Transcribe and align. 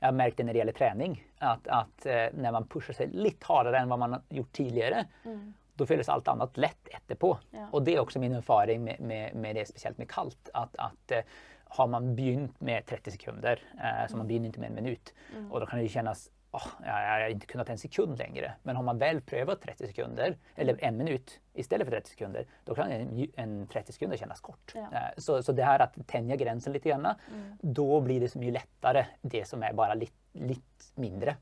jag 0.00 0.08
har 0.08 0.12
märkt 0.12 0.36
det 0.36 0.44
när 0.44 0.52
det 0.52 0.58
gäller 0.58 0.72
träning. 0.72 1.24
Att, 1.38 1.68
att 1.68 2.06
eh, 2.06 2.26
när 2.34 2.52
man 2.52 2.66
pushar 2.66 2.94
sig 2.94 3.06
lite 3.06 3.46
hårdare 3.46 3.78
än 3.78 3.88
vad 3.88 3.98
man 3.98 4.12
har 4.12 4.22
gjort 4.28 4.52
tidigare 4.52 5.04
Mm. 5.24 5.54
då 5.74 5.86
fylls 5.86 6.08
allt 6.08 6.28
annat 6.28 6.56
lätt 6.56 6.88
efterpå. 6.88 7.38
Ja. 7.50 7.68
Och 7.72 7.82
det 7.82 7.94
är 7.94 8.00
också 8.00 8.18
min 8.18 8.32
erfaring 8.32 8.84
med, 8.84 9.00
med, 9.00 9.34
med 9.34 9.56
det, 9.56 9.68
speciellt 9.68 9.98
med 9.98 10.10
kallt. 10.10 10.50
Att, 10.54 10.76
att 10.76 11.10
eh, 11.10 11.18
har 11.64 11.86
man 11.86 12.16
begynt 12.16 12.60
med 12.60 12.86
30 12.86 13.10
sekunder 13.10 13.62
eh, 13.84 14.08
så 14.10 14.16
man 14.16 14.26
begynner 14.26 14.46
inte 14.46 14.60
med 14.60 14.68
en 14.68 14.74
minut. 14.74 15.14
Mm. 15.36 15.52
Och 15.52 15.60
då 15.60 15.66
kan 15.66 15.78
det 15.78 15.88
kännas, 15.88 16.30
åh, 16.50 16.66
jag, 16.84 16.92
har 16.92 17.28
inte 17.28 17.46
kunnat 17.46 17.68
en 17.70 17.78
sekund 17.78 18.18
längre. 18.18 18.52
Men 18.62 18.76
har 18.76 18.82
man 18.82 18.98
väl 18.98 19.20
prövat 19.20 19.60
30 19.60 19.86
sekunder, 19.86 20.36
eller 20.56 20.84
en 20.84 20.96
minut 20.96 21.40
istället 21.54 21.86
för 21.86 21.92
30 21.96 22.10
sekunder, 22.10 22.46
då 22.64 22.74
kan 22.74 22.90
en, 22.90 23.28
en 23.36 23.66
30 23.66 23.92
sekunder 23.92 24.16
kännas 24.16 24.40
kort. 24.40 24.72
Ja. 24.74 24.80
Eh, 24.80 25.08
så, 25.16 25.42
så 25.42 25.52
det 25.52 25.64
här 25.64 25.82
att 25.82 25.96
tänja 26.06 26.36
gränsen 26.36 26.72
lite 26.72 26.88
grann, 26.88 27.00
Mm. 27.06 27.56
då 27.60 28.00
blir 28.00 28.20
det 28.20 28.28
så 28.28 28.38
mycket 28.38 28.54
lättare 28.54 29.06
det 29.22 29.48
som 29.48 29.62
är 29.62 29.72
bara 29.72 29.94
lite, 29.94 30.12
lite 30.32 30.62
mindre. 30.94 31.36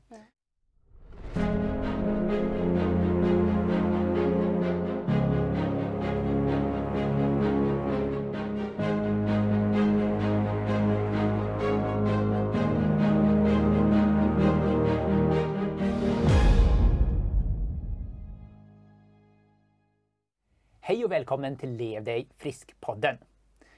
Hej 20.89 21.05
och 21.05 21.11
välkommen 21.11 21.57
till 21.57 21.71
Lev 21.71 22.03
dig 22.03 22.27
frisk-podden. 22.37 23.17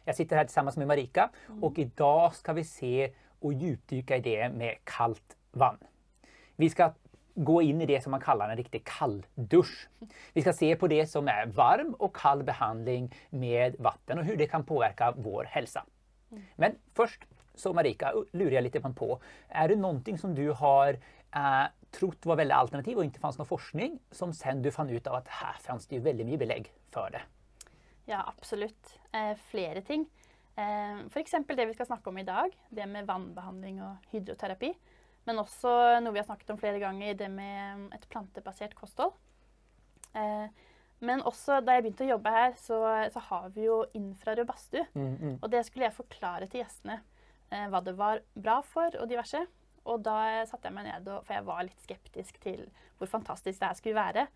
Jag 0.06 0.16
sitter 0.16 0.36
här 0.36 0.46
tillsammans 0.46 0.78
med 0.78 0.88
Marika 0.88 1.30
och 1.62 1.80
idag 1.80 2.36
ska 2.36 2.54
vi 2.54 2.64
se 2.64 3.12
och 3.40 3.54
djupdyka 3.54 4.18
i 4.18 4.20
det 4.22 4.50
med 4.50 4.78
kallt 4.84 5.38
vatten. 5.52 5.88
Vi 6.56 6.70
ska 6.70 6.94
gå 7.36 7.62
in 7.62 7.82
i 7.82 7.86
det 7.86 8.02
som 8.02 8.12
man 8.12 8.22
kallar 8.22 8.50
en 8.50 8.58
riktig 8.58 8.84
kalldusch. 8.84 9.90
Vi 10.34 10.42
ska 10.42 10.54
se 10.54 10.76
på 10.76 10.88
det 10.88 11.08
som 11.08 11.28
är 11.28 11.46
varm 11.46 11.96
och 12.00 12.16
kall 12.16 12.44
behandling 12.44 13.16
med 13.30 13.76
vatten 13.80 14.20
och 14.20 14.26
hur 14.26 14.38
det 14.38 14.48
kan 14.48 14.64
påverka 14.64 15.14
vår 15.18 15.44
hälsa. 15.44 15.86
Men 16.56 16.76
först 16.94 17.26
så 17.56 17.74
Marika, 17.74 18.14
lurar 18.32 18.52
jag 18.52 18.64
lite 18.64 18.80
på. 18.80 19.22
Är 19.48 19.68
det 19.68 19.76
någonting 19.76 20.18
som 20.18 20.36
du 20.36 20.52
har 20.52 20.98
eh, 21.36 21.66
trott 21.92 22.26
var 22.26 22.36
väldigt 22.36 22.58
alternativ 22.58 22.98
och 22.98 23.04
inte 23.04 23.20
fanns 23.20 23.38
någon 23.38 23.48
forskning 23.48 24.00
som 24.12 24.34
sen 24.34 24.62
du 24.62 24.72
fann 24.72 24.90
ut 24.90 25.08
av 25.08 25.16
att 25.16 25.28
här 25.28 25.54
fanns 25.54 25.88
det 25.88 25.96
ju 25.96 26.02
väldigt 26.02 26.26
mycket 26.26 26.40
belägg 26.40 26.74
för 26.90 27.10
det? 27.12 27.22
Ja, 28.06 28.34
absolutt. 28.38 29.00
Eh, 29.12 29.38
flere 29.38 29.82
ting. 29.82 30.10
Eh, 30.56 31.00
F.eks. 31.06 31.32
det 31.48 31.66
vi 31.66 31.74
skal 31.74 31.86
snakke 31.86 32.10
om 32.10 32.18
i 32.18 32.24
dag, 32.24 32.58
det 32.70 32.86
med 32.86 33.08
vannbehandling 33.08 33.82
og 33.84 34.12
hydroterapi. 34.12 34.74
Men 35.24 35.40
også 35.40 35.70
noe 36.02 36.16
vi 36.16 36.20
har 36.20 36.26
snakket 36.26 36.50
om 36.50 36.60
flere 36.60 36.82
ganger, 36.82 37.14
det 37.14 37.30
med 37.30 37.92
et 37.96 38.08
plantebasert 38.10 38.74
kosthold. 38.76 39.14
Eh, 40.18 40.50
men 41.02 41.24
også 41.26 41.62
da 41.66 41.78
jeg 41.78 41.86
begynte 41.86 42.06
å 42.06 42.12
jobbe 42.12 42.34
her, 42.34 42.54
så, 42.62 42.82
så 43.14 43.24
har 43.30 43.50
vi 43.56 43.66
jo 43.66 43.82
infrarød 43.98 44.48
badstue. 44.50 44.86
Mm, 44.94 45.14
mm. 45.14 45.38
Og 45.40 45.48
det 45.54 45.64
skulle 45.68 45.88
jeg 45.88 45.98
forklare 45.98 46.50
til 46.50 46.62
gjestene 46.62 47.00
eh, 47.50 47.68
hva 47.72 47.82
det 47.86 47.96
var 47.98 48.22
bra 48.34 48.60
for 48.66 48.98
og 49.00 49.10
diverse. 49.10 49.42
Og 49.90 50.02
da 50.06 50.46
satte 50.50 50.70
jeg 50.70 50.76
meg 50.76 50.88
ned, 50.88 51.08
og, 51.10 51.26
for 51.26 51.38
jeg 51.38 51.48
var 51.48 51.66
litt 51.66 51.86
skeptisk 51.86 52.38
til 52.44 52.66
hvor 53.00 53.10
fantastisk 53.10 53.60
det 53.60 53.70
her 53.70 53.80
skulle 53.80 53.98
være. 53.98 54.28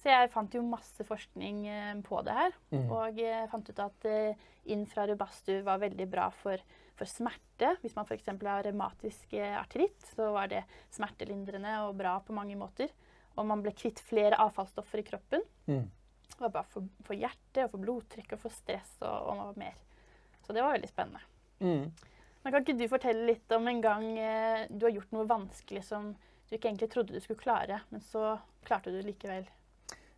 Så 0.00 0.08
jeg 0.08 0.30
fant 0.32 0.54
jo 0.56 0.62
masse 0.64 1.04
forskning 1.04 1.64
eh, 1.68 1.96
på 2.04 2.22
det 2.24 2.36
her. 2.36 2.54
Mm. 2.72 2.86
Og 2.88 3.20
eh, 3.20 3.44
fant 3.52 3.68
ut 3.68 3.82
at 3.84 4.06
eh, 4.08 4.46
infrarød 4.72 5.18
badstue 5.20 5.64
var 5.66 5.82
veldig 5.82 6.06
bra 6.08 6.30
for, 6.32 6.62
for 6.96 7.08
smerte. 7.08 7.74
Hvis 7.82 7.96
man 7.98 8.08
f.eks. 8.08 8.30
har 8.32 8.64
revmatisk 8.64 9.36
artritt, 9.60 10.00
så 10.14 10.30
var 10.36 10.48
det 10.52 10.64
smertelindrende 10.96 11.82
og 11.84 11.98
bra 12.00 12.16
på 12.24 12.36
mange 12.36 12.56
måter. 12.60 12.92
Og 13.36 13.44
man 13.48 13.60
ble 13.64 13.74
kvitt 13.76 14.00
flere 14.04 14.40
avfallsstoffer 14.40 15.02
i 15.02 15.06
kroppen. 15.06 15.44
Mm. 15.68 15.84
Det 16.30 16.40
var 16.46 16.54
bra 16.54 16.64
for, 16.72 16.88
for 17.04 17.20
hjertet, 17.20 17.66
og 17.66 17.74
for 17.74 17.84
blodtrykk 17.84 18.36
og 18.36 18.44
for 18.46 18.56
stress 18.56 18.96
og, 19.04 19.50
og 19.50 19.60
mer. 19.60 19.76
Så 20.46 20.56
det 20.56 20.64
var 20.64 20.78
veldig 20.78 20.88
spennende. 20.88 21.20
Mm. 21.60 21.90
Men 22.42 22.52
kan 22.52 22.64
ikke 22.64 22.78
du 22.78 22.86
fortelle 22.88 23.26
litt 23.28 23.52
om 23.52 23.68
en 23.68 23.80
gang 23.84 24.06
eh, 24.18 24.66
du 24.70 24.86
har 24.86 24.94
gjort 24.94 25.12
noe 25.12 25.28
vanskelig 25.28 25.82
som 25.84 26.14
du 26.48 26.56
ikke 26.56 26.70
egentlig 26.70 26.90
trodde 26.90 27.14
du 27.14 27.20
skulle 27.20 27.40
klare, 27.42 27.80
men 27.90 28.00
så 28.00 28.38
klarte 28.66 28.90
du 28.90 28.96
det 28.96 29.06
likevel? 29.06 29.44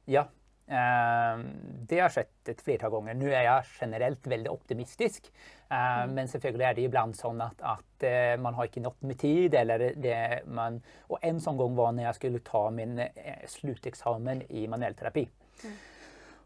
Ja, 0.09 0.29
ehm, 0.67 1.45
det 1.89 2.01
har 2.01 2.09
skett 2.09 2.49
ett 2.49 2.63
flertal 2.63 2.91
gånger. 2.91 3.15
Nu 3.15 3.35
är 3.35 3.43
jag 3.43 3.65
generellt 3.81 4.27
väldigt 4.27 4.53
optimistisk. 4.53 5.33
Eh, 5.69 6.07
Men 6.07 6.29
selvfølgelig 6.29 6.67
är 6.67 6.75
det 6.75 6.83
ibland 6.83 7.17
så 7.17 7.43
att, 7.43 7.61
att 7.61 8.03
eh, 8.03 8.37
man 8.39 8.55
har 8.55 8.65
inte 8.65 8.81
nått 8.81 9.03
med 9.03 9.19
tid. 9.19 9.55
Eller 9.55 9.79
det, 9.97 10.43
man, 10.47 10.83
och 11.01 11.19
en 11.23 11.41
sån 11.41 11.57
gång 11.57 11.77
var 11.77 11.93
när 11.93 12.03
jag 12.05 12.15
skulle 12.15 12.39
ta 12.39 12.71
min 12.71 12.99
eh, 12.99 13.09
slutexamen 13.47 14.43
i 14.49 14.69
manuell 14.69 14.95
terapi. 14.95 15.29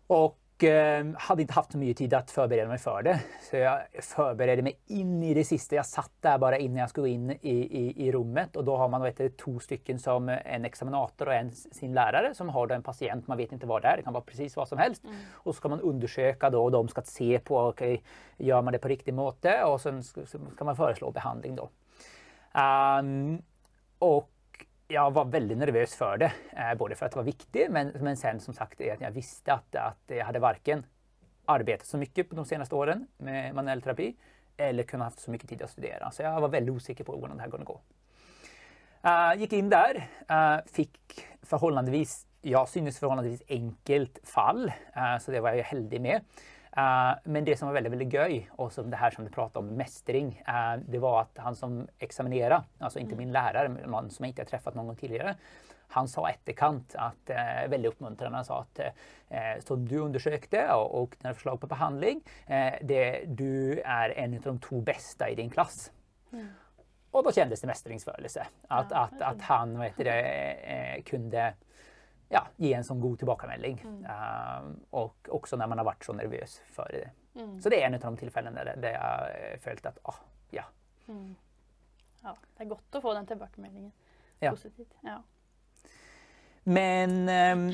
Och 0.07 0.33
eh, 0.33 0.46
hade 1.19 1.43
inte 1.43 1.55
haft 1.55 1.73
så 1.73 1.79
mycket 1.79 1.97
tid 1.97 2.15
att 2.15 2.31
förbereda 2.31 2.69
mig 2.69 2.79
för 2.79 3.03
det. 3.03 3.21
Så 3.51 3.57
jag 3.57 3.81
förberedde 4.01 4.63
mig 4.63 4.79
in 4.87 5.23
i 5.23 5.35
det 5.35 5.45
sista. 5.45 5.77
Jag 5.77 5.87
satt 5.87 6.13
där 6.21 6.39
bara 6.39 6.59
innan 6.59 6.77
jag 6.77 6.91
skulle 6.91 7.03
gå 7.03 7.15
in 7.15 7.31
i, 7.31 7.37
i, 7.41 8.07
i 8.07 8.13
rummet 8.13 8.57
och 8.57 8.65
då 8.65 8.77
har 8.77 8.89
man 8.89 9.03
vet, 9.03 9.17
du, 9.17 9.29
två 9.29 9.59
stycken 9.59 9.99
som 9.99 10.29
en 10.29 10.65
examinator 10.65 11.29
och 11.29 11.35
en 11.35 11.53
sin 11.53 11.95
lärare 11.95 12.35
som 12.35 12.49
har 12.49 12.69
en 12.69 12.83
patient. 12.83 13.27
Man 13.27 13.37
vet 13.37 13.53
inte 13.53 13.67
vad 13.67 13.83
det 13.83 13.89
är. 13.89 13.97
Det 13.97 14.03
kan 14.03 14.13
vara 14.13 14.25
precis 14.25 14.57
vad 14.57 14.69
som 14.69 14.79
helst. 14.79 15.03
Och 15.33 15.55
så 15.55 15.59
ska 15.59 15.69
man 15.69 15.81
undersöka 15.81 16.51
då 16.51 16.65
och 16.65 16.71
de 16.71 16.89
ska 16.89 17.03
se 17.03 17.39
på, 17.39 17.59
okej, 17.59 18.03
gör 18.37 18.63
man 18.63 18.73
det 18.73 18.79
på 18.79 18.89
riktig 18.89 19.15
måte? 19.15 19.65
Och 19.65 19.81
sen 19.81 20.03
ska, 20.03 20.65
man 20.65 20.77
föreslå 20.77 21.11
behandling 21.11 21.57
då. 21.57 21.71
Ehm, 22.55 23.43
och 23.99 24.31
jag 24.89 25.11
var 25.11 25.25
väldigt 25.25 25.59
nervös 25.59 25.95
för 25.95 26.19
det. 26.19 26.33
Eh, 26.51 26.75
både 26.75 26.95
för 26.95 27.07
att 27.07 27.13
det 27.13 27.17
var 27.17 27.25
viktigt 27.25 27.71
men, 27.71 27.89
men 28.01 28.17
sen 28.17 28.41
som 28.41 28.55
sagt 28.55 28.81
att 28.81 29.01
jag 29.01 29.11
visste 29.11 29.53
att, 29.53 29.75
att 29.75 30.03
jag 30.07 30.25
hade 30.25 30.39
varken 30.39 30.87
arbetat 31.45 31.87
så 31.87 31.99
mycket 31.99 32.29
på 32.29 32.37
de 32.37 32.45
senaste 32.45 32.75
åren 32.75 33.07
med 33.17 33.55
manuell 33.55 33.83
terapi 33.83 34.17
eller 34.57 34.83
kunnat 34.83 35.05
haft 35.05 35.21
så 35.21 35.31
mycket 35.31 35.49
tid 35.49 35.63
att 35.63 35.71
studera. 35.71 36.11
Så 36.11 36.23
jag 36.23 36.41
var 36.41 36.49
väldigt 36.49 36.75
osäker 36.75 37.05
på 37.05 37.17
hur 37.17 37.29
det 37.29 37.41
här 37.41 37.51
kunde 37.51 37.67
gå. 37.67 37.81
Uh, 39.05 39.31
eh, 39.31 39.41
gick 39.41 39.53
in 39.53 39.69
där, 39.69 40.09
uh, 40.31 40.67
fick 40.73 41.27
förhållandevis, 41.43 42.27
jag 42.43 42.69
synes 42.69 42.99
förhållandevis 42.99 43.43
enkelt 43.49 44.19
fall, 44.25 44.73
uh, 44.97 45.19
så 45.21 45.31
det 45.31 45.41
var 45.41 45.53
jag 45.53 45.65
heldig 45.65 46.01
med. 46.01 46.21
Eh, 46.77 47.19
men 47.25 47.45
det 47.45 47.57
som 47.57 47.69
var 47.69 47.75
väldigt, 47.75 47.93
väldigt 47.93 48.13
göj 48.13 48.51
och 48.51 48.73
som 48.73 48.91
det 48.91 48.97
här 48.97 49.11
som 49.11 49.25
du 49.25 49.31
pratade 49.31 49.67
om, 49.67 49.75
mästring, 49.75 50.43
eh, 50.49 50.81
det 50.89 50.99
var 50.99 51.21
att 51.21 51.39
han 51.39 51.57
som 51.57 51.89
examinerade, 51.99 52.65
alltså 52.79 52.99
inte 52.99 53.17
min 53.17 53.33
lärare, 53.33 53.69
men 53.69 53.91
någon 53.91 54.11
som 54.11 54.25
jag 54.25 54.31
inte 54.31 54.43
har 54.43 54.47
träffat 54.47 54.75
någon 54.75 54.87
gång 54.87 54.97
tidigare, 54.97 55.37
han 55.89 56.09
sa 56.09 56.31
efterkant 56.31 56.95
att, 56.95 57.31
eh, 57.31 57.69
väldigt 57.69 57.93
uppmuntrande, 57.93 58.37
han 58.37 58.45
sa 58.45 58.61
att 58.61 58.79
eh, 59.29 59.65
som 59.65 59.89
du 59.89 59.99
undersökte 59.99 60.73
och, 60.73 61.03
och 61.03 61.17
dina 61.23 61.35
förslag 61.35 61.61
på 61.61 61.67
behandling, 61.67 62.21
eh, 62.47 62.75
det, 62.83 63.25
du 63.27 63.81
är 63.81 64.11
en 64.19 64.35
av 64.35 64.41
de 64.43 64.59
två 64.59 64.81
bästa 64.81 65.31
i 65.31 65.35
din 65.35 65.51
klass. 65.51 65.93
Och 67.11 67.25
då 67.25 67.33
kändes 67.33 67.61
det 67.61 67.67
mästringsförelse. 67.67 68.47
Att, 68.69 68.87
Ja, 68.91 68.97
att, 68.97 69.23
att 69.23 69.43
han 69.43 69.79
vad 69.79 69.87
heter 69.87 70.05
det, 70.05 70.23
eh, 70.53 71.03
kunde 71.03 71.55
ja, 72.29 72.47
ge 72.57 72.73
en 72.73 72.85
sån 72.85 73.01
god 73.01 73.19
tillbakamelding. 73.19 74.05
Ehm, 74.09 74.81
och 74.91 75.29
också 75.29 75.57
när 75.57 75.67
man 75.67 75.79
har 75.79 75.85
varit 75.85 76.05
så 76.05 76.13
nervös 76.13 76.63
för 76.67 76.89
det. 76.93 77.41
Mm. 77.41 77.61
Så 77.61 77.69
det 77.69 77.83
är 77.83 77.87
en 77.87 77.95
av 77.95 78.01
de 78.01 78.17
tillfällen 78.17 78.55
där, 78.55 78.77
där 78.77 78.93
jag 78.93 79.53
eh, 79.53 79.59
följt 79.59 79.87
att, 79.87 79.99
ah, 80.03 80.15
ja. 80.51 80.65
Mm. 81.09 81.37
Ja, 82.23 82.37
det 82.57 82.65
er 82.65 82.69
godt 82.69 82.95
å 82.95 83.01
få 83.01 83.15
den 83.15 83.27
tilbakemeldingen. 83.27 83.93
Ja. 84.39 84.51
Positivt. 84.51 84.95
Ja. 85.01 85.23
Men 86.63 87.29
ehm, 87.29 87.73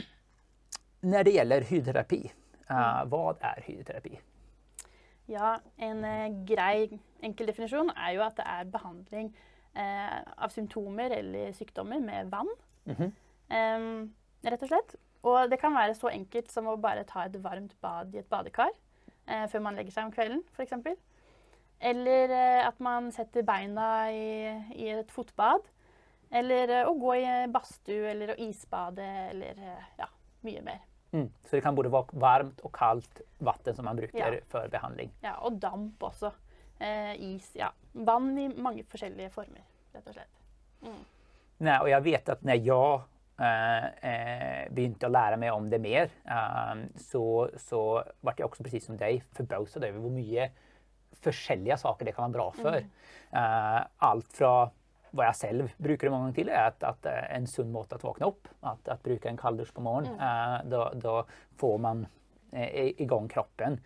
när 1.00 1.24
det 1.24 1.30
gäller 1.30 1.60
hydroterapi, 1.60 2.32
eh, 2.68 3.04
vad 3.04 3.36
är 3.40 3.62
hydroterapi? 3.66 4.20
Ja, 5.26 5.60
en 5.76 6.04
eh, 6.04 6.44
grei 6.44 6.98
enkel 7.22 7.46
definisjon 7.46 7.90
er 7.96 8.16
jo 8.16 8.24
at 8.26 8.36
det 8.36 8.44
er 8.46 8.68
behandling 8.68 9.30
eh, 9.74 10.18
av 10.36 10.52
symptomer 10.52 11.10
eller 11.10 11.52
sykdommer 11.56 12.00
med 12.00 12.30
vann. 12.30 12.50
Mhm. 12.84 13.12
Em, 13.48 14.14
rett 14.44 14.62
og 14.62 14.68
slett. 14.68 14.94
Og 15.22 15.50
det 15.50 15.60
kan 15.62 15.74
være 15.74 15.94
så 15.94 16.10
enkelt 16.10 16.50
som 16.50 16.66
å 16.66 16.76
bare 16.80 17.04
ta 17.06 17.26
et 17.28 17.36
varmt 17.42 17.74
bad 17.80 18.14
i 18.14 18.18
et 18.18 18.28
badekar 18.30 18.72
eh, 19.26 19.46
før 19.48 19.62
man 19.68 19.78
legger 19.78 19.94
seg 19.94 20.08
om 20.08 20.14
kvelden, 20.14 20.42
f.eks. 20.56 20.72
Eller 21.82 22.30
eh, 22.30 22.66
at 22.66 22.78
man 22.82 23.10
setter 23.14 23.42
beina 23.46 24.10
i, 24.14 24.50
i 24.78 24.88
et 24.94 25.10
fotbad. 25.10 25.66
Eller 26.32 26.70
eh, 26.80 26.88
å 26.88 26.94
gå 26.98 27.14
i 27.20 27.26
badstue 27.52 28.10
eller 28.10 28.32
å 28.34 28.38
isbade 28.46 29.06
eller 29.30 29.58
eh, 29.62 29.84
ja, 29.98 30.08
mye 30.46 30.62
mer. 30.64 30.80
Mm. 31.12 31.26
Så 31.44 31.56
det 31.56 31.60
kan 31.60 31.74
både 31.74 31.88
vara 31.92 32.06
varmt 32.12 32.60
och 32.60 32.74
kallt 32.74 33.20
vatten 33.38 33.74
som 33.76 33.84
man 33.84 33.96
brukar 33.96 34.32
Ja. 34.32 34.40
för 34.48 34.68
behandling. 34.68 35.10
Ja, 35.20 35.34
og 35.44 35.58
damp 35.60 36.02
også. 36.02 36.32
Eh, 36.78 37.12
is, 37.20 37.50
ja. 37.54 37.68
Vann 37.92 38.38
i 38.38 38.48
mange 38.48 38.84
forskjellige 38.88 39.30
former, 39.30 39.62
rett 39.92 40.06
og 40.08 40.14
slett. 40.14 40.38
Mm. 40.82 41.02
Nej, 41.58 41.80
och 41.80 41.88
jag 41.90 42.00
vet 42.00 42.28
att 42.28 42.42
när 42.42 42.54
jag 42.54 43.02
begynte 44.70 45.06
att 45.06 45.12
lära 45.12 45.36
mig 45.36 45.50
om 45.50 45.70
det 45.70 45.78
mer 45.78 46.10
eh, 46.24 46.74
så, 46.96 47.50
så 47.56 48.04
vart 48.20 48.38
jag 48.38 48.46
också 48.46 48.62
precis 48.62 48.84
som 48.84 48.96
dig 48.96 49.22
förbausad 49.32 49.84
över 49.84 50.00
hur 50.00 50.10
mycket 50.10 50.52
forskjellige 51.20 51.76
saker 51.76 52.04
det 52.04 52.12
kan 52.12 52.22
vara 52.22 52.32
bra 52.32 52.52
för. 52.52 52.84
Eh, 53.32 53.80
allt 53.96 54.32
från 54.32 54.68
vad 55.10 55.26
jag 55.26 55.36
själv 55.36 55.72
brukar 55.76 56.10
många 56.10 56.20
gånger 56.20 56.34
till 56.34 56.48
är 56.48 56.68
att, 56.68 56.82
att 56.82 57.06
eh, 57.06 57.36
en 57.36 57.46
sund 57.46 57.72
måte 57.72 57.94
att 57.94 58.04
vakna 58.04 58.26
upp, 58.26 58.48
att, 58.60 58.88
att 58.88 59.02
bruka 59.02 59.28
en 59.28 59.36
kalldusch 59.36 59.74
på 59.74 59.80
morgonen. 59.80 60.20
Mm. 60.20 60.70
Då, 60.70 60.92
då, 60.94 61.24
får 61.56 61.78
man 61.78 62.06
igång 62.96 63.28
kroppen. 63.28 63.80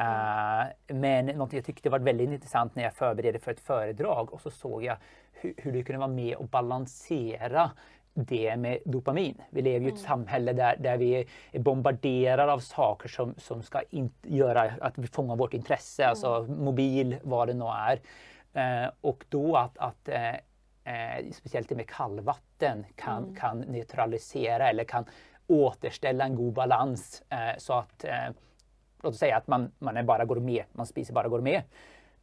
Uh, 0.00 0.94
men 0.96 1.26
något 1.26 1.52
jag 1.52 1.64
tyckte 1.64 1.90
var 1.90 1.98
väldigt 1.98 2.30
intressant 2.30 2.74
när 2.74 2.82
jag 2.82 2.94
förberedde 2.94 3.38
för 3.38 3.50
ett 3.50 3.60
föredrag 3.60 4.32
och 4.32 4.40
så 4.40 4.50
såg 4.50 4.84
jag 4.84 4.96
hur, 5.32 5.54
hur 5.56 5.72
det 5.72 5.82
kunde 5.82 5.98
vara 5.98 6.08
med 6.08 6.36
och 6.36 6.48
balansera 6.48 7.70
det 8.14 8.56
med 8.56 8.78
dopamin. 8.84 9.42
Vi 9.50 9.62
lever 9.62 9.86
i 9.86 9.88
ett 9.88 9.94
mm. 9.94 10.06
samhälle 10.06 10.52
där, 10.52 10.76
där 10.76 10.96
vi 10.96 11.26
är 11.52 11.60
bombarderade 11.60 12.52
av 12.52 12.58
saker 12.58 13.08
som, 13.08 13.34
som 13.38 13.62
ska 13.62 13.82
in, 13.90 14.10
göra 14.22 14.72
att 14.80 14.98
vi 14.98 15.06
fångar 15.06 15.36
vårt 15.36 15.54
intresse, 15.54 16.06
alltså 16.06 16.26
mm. 16.26 16.40
alltså 16.40 16.52
mobil, 16.52 17.16
vad 17.22 17.48
det 17.48 17.54
nu 17.54 17.64
är. 17.64 18.00
Eh, 18.54 18.90
och 19.00 19.24
då 19.28 19.56
att, 19.56 19.78
att 19.78 20.08
eh, 20.08 20.34
eh, 20.84 21.30
speciellt 21.32 21.68
det 21.68 21.74
med 21.74 21.88
kallvatten 21.88 22.84
kan, 22.96 23.22
mm. 23.22 23.36
kan 23.36 23.58
neutralisera 23.58 24.68
eller 24.68 24.84
kan 24.84 25.04
återställa 25.46 26.24
en 26.24 26.34
god 26.34 26.52
balans 26.52 27.22
eh, 27.28 27.58
så 27.58 27.72
att 27.72 28.04
eh, 28.04 28.28
låt 29.02 29.12
oss 29.12 29.18
säga 29.18 29.36
att 29.36 29.46
man, 29.46 29.72
man 29.78 29.96
är 29.96 30.02
bara 30.02 30.24
gourmet, 30.24 30.66
man 30.72 30.86
spiser 30.86 31.14
bara 31.14 31.28
gourmet. 31.28 31.64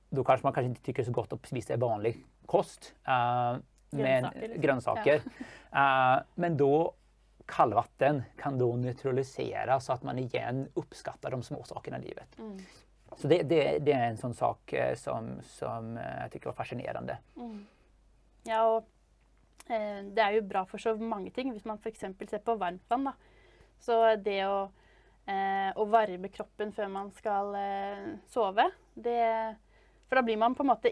Då 0.09 0.23
kanske 0.23 0.45
man 0.45 0.53
kanske 0.53 0.69
inte 0.69 0.81
tycker 0.81 1.03
så 1.03 1.11
gott 1.11 1.33
att 1.33 1.47
spisa 1.47 1.77
vanlig 1.77 2.25
kost. 2.45 2.93
Uh, 3.93 3.99
grönsaker. 3.99 4.49
Men, 4.49 4.61
grönsaker. 4.61 5.21
Ja. 5.71 6.15
Uh, 6.17 6.23
men 6.35 6.57
då 6.57 6.93
kallvatten 7.45 8.23
kan 8.37 8.57
då 8.57 8.75
neutralisera 8.75 9.79
så 9.79 9.93
att 9.93 10.03
man 10.03 10.19
igen 10.19 10.67
uppskattar 10.73 11.31
de 11.31 11.43
små 11.43 11.63
sakerna 11.63 11.97
i 11.97 12.01
livet. 12.01 12.39
Mm. 12.39 12.59
Så 13.17 13.27
det, 13.27 13.43
det, 13.43 13.79
det, 13.79 13.91
är 13.91 14.09
en 14.09 14.17
sån 14.17 14.33
sak 14.33 14.73
eh, 14.73 14.95
som, 14.95 15.41
som 15.43 15.97
eh, 15.97 16.21
jag 16.21 16.31
tycker 16.31 16.45
var 16.45 16.53
fascinerande. 16.53 17.17
Mm. 17.37 17.65
Ja, 18.43 18.77
och 18.77 19.71
eh, 19.71 20.03
det 20.03 20.21
är 20.21 20.31
ju 20.31 20.41
bra 20.41 20.65
för 20.65 20.77
så 20.77 20.95
många 20.95 21.31
ting. 21.31 21.51
Om 21.51 21.59
man 21.63 21.77
för 21.77 21.89
exempel 21.89 22.27
ser 22.27 22.39
på 22.39 22.55
varmtvann, 22.55 23.03
då. 23.03 23.11
så 23.79 24.15
det 24.15 24.41
att 24.41 24.71
eh, 25.25 25.85
varme 25.85 26.27
kroppen 26.27 26.71
før 26.71 26.87
man 26.87 27.11
skal 27.11 27.55
eh, 27.55 28.05
sove, 28.27 28.71
det 28.93 29.55
For 30.09 30.15
da 30.15 30.21
blir 30.21 30.37
man 30.37 30.55
på 30.55 30.63
en 30.63 30.67
måte 30.67 30.91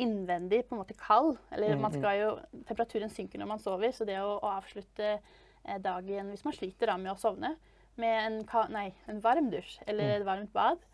innvendig 0.00 0.64
på 0.66 0.74
en 0.74 0.82
måte 0.82 0.96
kald. 0.98 1.36
Eller 1.54 1.76
man 1.76 1.92
mm, 1.92 1.98
skal 1.98 2.20
jo 2.20 2.30
Temperaturen 2.68 3.12
synker 3.12 3.40
når 3.40 3.50
man 3.52 3.62
sover, 3.62 3.92
så 3.94 4.06
det 4.08 4.18
å, 4.22 4.36
å 4.38 4.52
avslutte 4.58 5.16
eh, 5.16 5.80
dagen 5.84 6.32
hvis 6.32 6.44
man 6.46 6.56
sliter 6.56 6.92
da 6.92 6.98
med 7.00 7.12
å 7.12 7.18
sovne, 7.20 7.54
med 7.98 8.18
en, 8.22 8.38
nei, 8.70 8.88
en 9.10 9.22
varm 9.24 9.48
dusj 9.50 9.80
eller 9.88 10.06
mm. 10.06 10.14
et 10.14 10.26
varmt 10.28 10.52
bad 10.54 10.84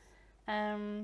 um, 0.49 1.03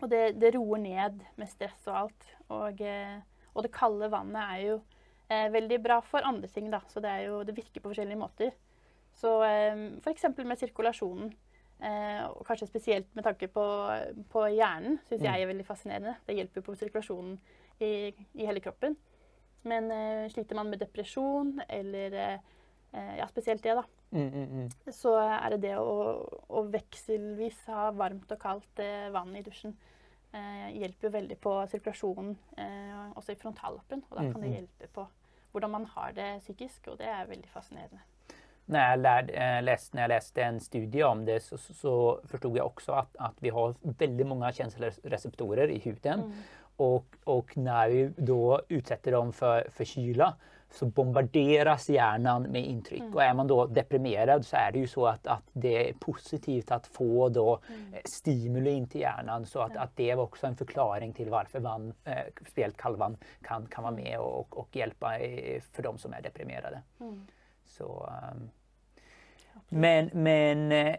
Og 0.00 0.08
det, 0.10 0.24
det, 0.42 0.50
roer 0.56 0.80
ned 0.82 1.20
med 1.38 1.50
stress 1.50 1.84
og 1.86 1.98
alt. 2.04 2.32
Og, 2.48 2.80
eh, 2.82 3.20
og 3.54 3.66
det 3.66 3.74
kalde 3.74 4.10
vannet 4.10 4.40
er 4.42 4.64
jo 4.64 4.80
eh, 5.28 5.46
veldig 5.52 5.78
bra 5.84 6.00
for 6.02 6.26
andre 6.26 6.50
ting, 6.50 6.70
da. 6.72 6.80
Så 6.90 7.02
det, 7.04 7.12
jo, 7.26 7.42
det 7.46 7.54
virker 7.56 7.84
på 7.84 7.92
forskjellige 7.92 8.18
måter. 8.18 8.54
Så 9.20 9.34
eh, 9.44 9.86
f.eks. 10.00 10.30
med 10.38 10.58
sirkulasjonen. 10.58 11.34
Eh, 11.80 12.24
og 12.28 12.44
kanskje 12.44 12.68
spesielt 12.68 13.14
med 13.16 13.24
tanke 13.24 13.48
på, 13.48 13.64
på 14.32 14.44
hjernen, 14.52 14.98
syns 15.08 15.22
jeg 15.22 15.32
mm. 15.32 15.42
er 15.42 15.48
veldig 15.48 15.66
fascinerende. 15.66 16.16
Det 16.26 16.36
hjelper 16.36 16.64
på 16.66 16.74
sirkulasjonen 16.76 17.38
i, 17.80 17.92
i 18.36 18.48
hele 18.48 18.60
kroppen. 18.60 18.96
Men 19.68 19.88
eh, 19.94 20.26
sliter 20.32 20.58
man 20.58 20.68
med 20.72 20.82
depresjon, 20.82 21.54
eller 21.68 22.18
eh, 22.20 23.14
ja, 23.16 23.28
spesielt 23.28 23.64
det, 23.64 23.78
da, 23.80 23.84
mm, 24.10 24.28
mm, 24.28 24.52
mm. 24.58 24.92
så 24.92 25.14
er 25.22 25.54
det 25.54 25.62
det 25.68 25.74
å, 25.80 25.96
å, 26.48 26.64
vekselvis 26.72 27.64
ha 27.72 27.88
varmt 27.96 28.32
og 28.32 28.40
kaldt 28.40 28.84
eh, 28.84 29.08
vann 29.14 29.32
i 29.36 29.44
dusjen. 29.46 29.76
Eh, 30.36 30.68
hjelper 30.82 31.08
jo 31.08 31.14
veldig 31.16 31.40
på 31.42 31.56
sirkulasjonen, 31.72 32.36
eh, 32.60 33.02
også 33.16 33.34
i 33.34 33.40
frontalloppen. 33.40 34.04
Og 34.10 34.16
da 34.16 34.28
kan 34.28 34.40
det 34.40 34.52
mm, 34.52 34.56
hjelpe 34.58 34.92
på 35.00 35.08
hvordan 35.50 35.76
man 35.80 35.88
har 35.96 36.12
det 36.14 36.30
psykisk, 36.44 36.88
och 36.88 36.96
det 36.96 37.04
är 37.04 37.26
väldigt 37.26 37.50
fascinerande 37.50 38.00
när 38.70 38.90
jag, 38.90 39.00
lärde, 39.00 39.32
äh, 39.32 39.62
läste, 39.62 39.96
när 39.96 40.02
jag 40.02 40.08
läste 40.08 40.42
en 40.42 40.60
studie 40.60 41.02
om 41.02 41.24
det 41.24 41.40
så, 41.40 41.58
så, 41.58 42.20
förstod 42.24 42.56
jag 42.56 42.66
också 42.66 42.92
att, 42.92 43.16
att 43.18 43.34
vi 43.38 43.48
har 43.48 43.74
väldigt 43.80 44.26
många 44.26 44.52
känsloreceptorer 44.52 45.68
i 45.68 45.78
huden. 45.78 46.20
Mm. 46.20 46.32
Och, 46.76 47.06
och, 47.24 47.56
när 47.56 47.88
vi 47.88 48.12
då 48.16 48.62
utsätter 48.68 49.12
dem 49.12 49.32
för, 49.32 49.68
för 49.70 49.84
kyla 49.84 50.34
så 50.70 50.86
bombarderas 50.86 51.88
hjärnan 51.88 52.42
med 52.42 52.66
intryck. 52.66 53.00
Mm. 53.00 53.14
Och 53.14 53.22
är 53.22 53.34
man 53.34 53.46
då 53.46 53.66
deprimerad 53.66 54.46
så 54.46 54.56
är 54.56 54.72
det 54.72 54.78
ju 54.78 54.86
så 54.86 55.06
att, 55.06 55.26
att 55.26 55.42
det 55.52 55.88
är 55.88 55.92
positivt 55.92 56.70
att 56.70 56.86
få 56.86 57.28
då 57.28 57.60
mm. 57.68 57.94
Eh, 57.94 58.00
stimuli 58.04 58.70
in 58.70 58.88
till 58.88 59.00
hjärnan. 59.00 59.46
Så 59.46 59.60
att, 59.60 59.76
att 59.76 59.96
det 59.96 60.14
var 60.14 60.22
också 60.22 60.46
en 60.46 60.56
förklaring 60.56 61.12
till 61.12 61.30
varför 61.30 61.60
vann, 61.60 61.92
eh, 62.04 62.14
speciellt 62.40 62.76
kallvann 62.76 63.16
kan, 63.42 63.66
kan 63.66 63.84
vara 63.84 63.94
med 63.94 64.18
och, 64.18 64.58
och 64.58 64.76
hjälpa 64.76 65.18
för 65.72 65.82
de 65.82 65.98
som 65.98 66.12
är 66.12 66.22
deprimerade. 66.22 66.82
Mm. 67.00 67.26
Så, 67.64 68.08
um, 68.32 68.50
men, 69.68 70.10
men 70.12 70.72
eh, 70.72 70.96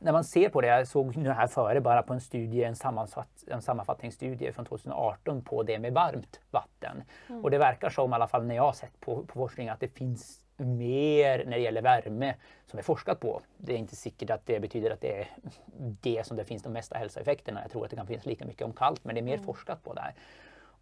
när 0.00 0.12
man 0.12 0.24
ser 0.24 0.48
på 0.48 0.60
det, 0.60 0.66
jag 0.66 0.88
såg 0.88 1.16
nu 1.16 1.30
här 1.30 1.46
före 1.46 1.80
bara 1.80 2.02
på 2.02 2.12
en 2.12 2.20
studie, 2.20 2.64
en, 2.64 2.76
sammanfatt, 2.76 3.44
en 3.46 3.62
sammanfattningsstudie 3.62 4.52
från 4.52 4.64
2018 4.64 5.42
på 5.42 5.62
det 5.62 5.78
med 5.78 5.92
varmt 5.92 6.40
vatten. 6.50 7.02
Mm. 7.28 7.44
Och 7.44 7.50
det 7.50 7.58
verkar 7.58 7.90
som, 7.90 8.10
i 8.10 8.14
alla 8.14 8.28
fall 8.28 8.46
när 8.46 8.54
jag 8.54 8.62
har 8.62 8.72
sett 8.72 9.00
på, 9.00 9.24
på 9.24 9.38
forskning, 9.38 9.68
att 9.68 9.80
det 9.80 9.88
finns 9.88 10.40
mer 10.56 11.44
när 11.44 11.56
det 11.56 11.62
gäller 11.62 11.82
värme 11.82 12.34
som 12.66 12.78
är 12.78 12.82
forskat 12.82 13.20
på. 13.20 13.40
Det 13.56 13.72
är 13.72 13.76
inte 13.76 13.96
säkert 13.96 14.30
att 14.30 14.46
det 14.46 14.60
betyder 14.60 14.90
att 14.90 15.00
det 15.00 15.20
är 15.20 15.28
det 15.76 16.26
som 16.26 16.36
det 16.36 16.44
finns 16.44 16.62
de 16.62 16.72
mesta 16.72 16.98
hälsoeffekterna. 16.98 17.62
Jag 17.62 17.70
tror 17.70 17.84
att 17.84 17.90
det 17.90 17.96
kan 17.96 18.06
finnas 18.06 18.26
lika 18.26 18.44
mycket 18.44 18.62
om 18.62 18.72
kallt, 18.72 19.04
men 19.04 19.14
det 19.14 19.20
är 19.20 19.22
mer 19.22 19.34
mm. 19.34 19.46
forskat 19.46 19.84
på 19.84 19.94
det 19.94 20.00
här. 20.00 20.14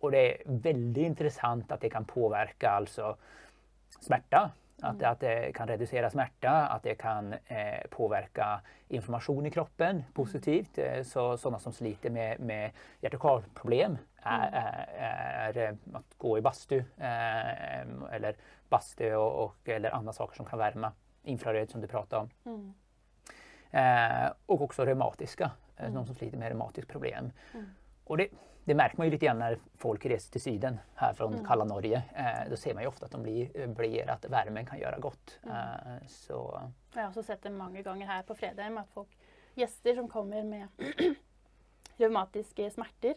Och 0.00 0.11
det 0.11 0.32
är 0.32 0.43
väldigt 0.44 1.06
intressant 1.06 1.73
att 1.73 1.81
det 1.81 1.90
kan 1.90 2.05
påverka 2.05 2.70
alltså 2.70 3.17
smärta, 4.00 4.50
mm. 4.83 5.13
att 5.13 5.21
det 5.21 5.53
kan 5.55 5.69
reducera 5.69 6.11
smärta, 6.11 6.51
att 6.51 6.83
det 6.83 6.95
kan 6.95 7.33
eh, 7.33 7.87
påverka 7.91 8.61
inflammation 8.89 9.47
i 9.47 9.51
kroppen 9.51 9.91
mm. 9.91 10.13
positivt. 10.13 10.79
Eh, 10.79 11.03
så 11.03 11.37
sådana 11.37 11.59
som 11.59 11.73
sliter 11.73 12.11
med, 12.11 12.41
med 12.41 12.71
hjärt 13.01 13.15
och 13.15 13.21
karlproblem 13.21 13.99
är, 14.23 14.49
mm. 14.49 14.63
är, 14.97 15.57
är, 15.59 15.77
att 15.93 16.15
gå 16.19 16.39
i 16.39 16.41
bastu 16.41 16.79
eh, 16.97 17.81
eller 18.13 18.37
bastu 18.69 19.15
och, 19.15 19.45
och, 19.45 19.69
eller 19.69 19.91
andra 19.91 20.13
saker 20.13 20.37
som 20.37 20.47
kan 20.47 20.59
värma. 20.59 20.93
Infraröd 21.23 21.71
som 21.71 21.81
du 21.81 21.87
pratade 21.87 22.23
om. 22.23 22.31
Mm. 22.45 22.75
Eh, 23.71 24.33
och 24.47 24.61
också 24.61 24.85
reumatiska, 24.85 25.51
eh, 25.77 25.85
mm. 25.85 25.95
de 25.95 26.07
som 26.07 26.15
sliter 26.15 26.39
med 26.39 26.49
reumatiskt 26.49 26.91
problem. 26.91 27.33
Mm. 27.55 27.67
Och 28.05 28.17
det, 28.17 28.29
det 28.69 28.75
märker 28.75 28.97
man 28.97 29.06
ju 29.06 29.11
lite 29.11 29.26
grann 29.26 29.38
när 29.38 29.59
folk 29.76 30.06
reser 30.06 30.32
till 30.32 30.41
syden 30.41 30.79
här 30.94 31.15
från 31.15 31.32
mm. 31.32 31.47
kalla 31.47 31.65
Norge. 31.65 32.03
Eh, 32.15 32.50
då 32.50 32.56
ser 32.56 32.75
man 32.75 32.82
ju 32.82 32.88
ofta 32.88 33.05
att 33.05 33.12
de 33.12 33.23
blir, 33.23 33.67
blir 33.67 34.11
att 34.11 34.25
värmen 34.25 34.66
kan 34.66 34.78
göra 34.78 34.99
gott. 34.99 35.38
Mm. 35.43 35.57
Eh, 35.57 36.07
så. 36.07 36.61
Jag 36.95 37.02
har 37.02 37.09
också 37.09 37.23
sett 37.23 37.43
det 37.43 37.50
många 37.50 37.83
gånger 37.83 38.07
här 38.07 38.23
på 38.23 38.35
Fredheim 38.35 38.78
att 38.78 38.88
folk, 38.90 39.09
gäster 39.54 39.95
som 39.95 40.09
kommer 40.09 40.43
med 40.43 40.69
reumatiska 41.97 42.71
smärtor, 42.71 43.14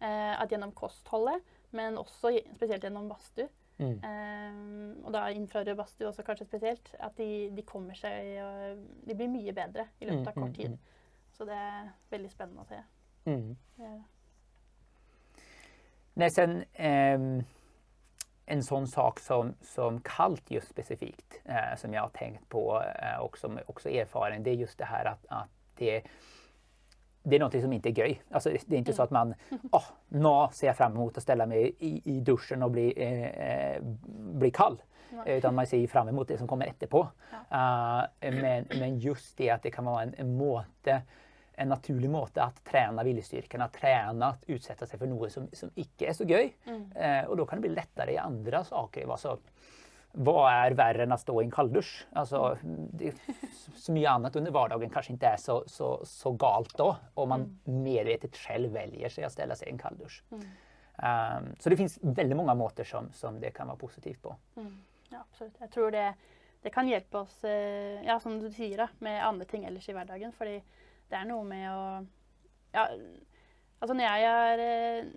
eh, 0.00 0.40
att 0.40 0.50
genom 0.50 0.72
kosthållet 0.72 1.42
men 1.70 1.98
också 1.98 2.30
speciellt 2.56 2.84
genom 2.84 3.08
bastu. 3.08 3.48
Mm. 3.76 3.98
Eh, 4.04 5.04
och 5.04 5.12
då 5.12 5.28
infraröd 5.28 5.76
bastu 5.76 6.06
också 6.06 6.22
kanske 6.22 6.44
speciellt, 6.44 6.94
att 6.98 7.16
de, 7.16 7.50
de 7.50 7.62
kommer 7.62 7.94
sig 7.94 8.44
och 8.44 8.86
de 9.04 9.14
blir 9.14 9.28
mycket 9.28 9.54
bättre 9.54 9.88
i 9.98 10.04
löpet 10.04 10.28
av 10.28 10.32
mm, 10.32 10.34
kort 10.34 10.36
mm, 10.36 10.54
tid. 10.54 10.66
Mm. 10.66 10.78
Så 11.32 11.44
det 11.44 11.52
är 11.52 11.90
väldigt 12.10 12.32
spännande 12.32 12.60
att 12.60 12.68
se. 12.68 12.82
Mm. 13.24 13.56
Ja. 13.76 14.02
Nej, 16.20 16.30
sen 16.30 16.64
eh, 16.72 17.44
en 18.46 18.62
sån 18.62 18.86
sak 18.86 19.20
som, 19.20 19.54
som 19.60 20.00
kallt 20.00 20.50
just 20.50 20.68
specifikt 20.68 21.40
eh, 21.44 21.76
som 21.76 21.94
jag 21.94 22.02
har 22.02 22.08
tänkt 22.08 22.48
på 22.48 22.82
eh, 23.02 23.20
och 23.20 23.38
som 23.38 23.58
också 23.66 23.88
erfaren, 23.88 24.42
det 24.42 24.50
är 24.50 24.54
just 24.54 24.78
det 24.78 24.84
här 24.84 25.04
att, 25.04 25.26
att 25.28 25.48
det 25.76 26.02
det 27.22 27.36
är 27.36 27.40
något 27.40 27.60
som 27.60 27.72
inte 27.72 27.88
är 27.88 27.98
göj. 27.98 28.22
Alltså, 28.30 28.48
det 28.48 28.74
är 28.74 28.78
inte 28.78 28.90
mm. 28.90 28.96
så 28.96 29.02
att 29.02 29.10
man, 29.10 29.34
oh, 29.72 29.84
nå 30.08 30.50
ser 30.52 30.66
jag 30.66 30.76
fram 30.76 30.92
emot 30.92 31.16
att 31.16 31.22
ställa 31.22 31.46
mig 31.46 31.74
i, 31.78 32.02
i 32.16 32.20
duschen 32.20 32.62
och 32.62 32.70
bli, 32.70 32.92
eh 32.96 33.82
bli 34.16 34.50
kall. 34.50 34.82
Nej. 35.10 35.38
Utan 35.38 35.54
man 35.54 35.66
ser 35.66 35.86
fram 35.86 36.08
emot 36.08 36.28
det 36.28 36.38
som 36.38 36.48
kommer 36.48 36.66
efterpå. 36.66 37.08
Ja. 37.50 38.08
Uh, 38.24 38.40
men, 38.40 38.66
men 38.78 38.98
just 38.98 39.36
det 39.36 39.50
att 39.50 39.62
det 39.62 39.70
kan 39.70 39.84
vara 39.84 40.02
en, 40.02 40.14
en 40.16 40.36
måte 40.36 41.02
en 41.60 41.68
naturlig 41.68 42.10
måte 42.10 42.42
att 42.42 42.64
träna 42.64 43.02
viljestyrkan, 43.02 43.60
att 43.60 43.72
träna 43.72 44.26
att 44.26 44.44
utsätta 44.46 44.86
sig 44.86 44.98
för 44.98 45.06
något 45.06 45.32
som, 45.32 45.48
som 45.52 45.70
icke 45.74 46.06
är 46.06 46.12
så 46.12 46.24
göj. 46.24 46.56
Mm. 46.64 46.92
Eh, 46.92 47.24
och 47.24 47.36
då 47.36 47.46
kan 47.46 47.56
det 47.56 47.60
bli 47.60 47.70
lättare 47.70 48.12
i 48.12 48.18
andra 48.18 48.64
saker. 48.64 49.12
Alltså, 49.12 49.38
vad 50.12 50.52
är 50.52 50.70
värre 50.70 51.02
än 51.02 51.12
att 51.12 51.20
stå 51.20 51.42
i 51.42 51.44
en 51.44 51.50
kalldusch? 51.50 52.06
Alltså, 52.12 52.58
mm. 52.62 52.88
det, 52.92 53.14
så 53.76 53.92
mycket 53.92 54.10
annat 54.10 54.36
under 54.36 54.50
vardagen 54.50 54.90
kanske 54.90 55.12
inte 55.12 55.26
är 55.26 55.36
så, 55.36 55.64
så, 55.66 56.00
så 56.04 56.32
galt 56.32 56.76
då. 56.76 56.96
Om 57.14 57.28
man 57.28 57.40
mm. 57.40 57.82
medvetet 57.82 58.36
själv 58.36 58.72
väljer 58.72 59.08
sig 59.08 59.24
att 59.24 59.32
ställa 59.32 59.56
sig 59.56 59.68
i 59.68 59.70
en 59.70 59.78
kalldusch. 59.78 60.22
Mm. 60.30 60.46
Um, 61.02 61.56
så 61.58 61.70
det 61.70 61.76
finns 61.76 61.98
väldigt 62.02 62.36
många 62.36 62.54
måter 62.54 62.84
som, 62.84 63.12
som 63.12 63.40
det 63.40 63.50
kan 63.50 63.66
vara 63.66 63.76
positivt 63.76 64.22
på. 64.22 64.36
Mm. 64.56 64.82
Ja, 65.08 65.18
absolut. 65.30 65.54
Jag 65.58 65.70
tror 65.70 65.90
det, 65.90 66.14
det 66.62 66.70
kan 66.70 66.88
hjälpa 66.88 67.20
oss, 67.20 67.44
eh, 67.44 68.04
ja, 68.06 68.20
som 68.20 68.40
du 68.40 68.50
säger, 68.50 68.88
med 68.98 69.26
andra 69.26 69.44
ting 69.44 69.64
ellers 69.64 69.88
i 69.88 69.92
vardagen. 69.92 70.32
För 70.32 70.46
det 71.10 71.16
är 71.16 71.28
noe 71.28 71.44
med 71.44 71.66
å 71.74 71.82
Ja, 72.72 72.86
altså 73.80 73.94
når 73.96 74.04
jeg 74.04 74.26
er 74.30 74.64
eh, 74.64 75.12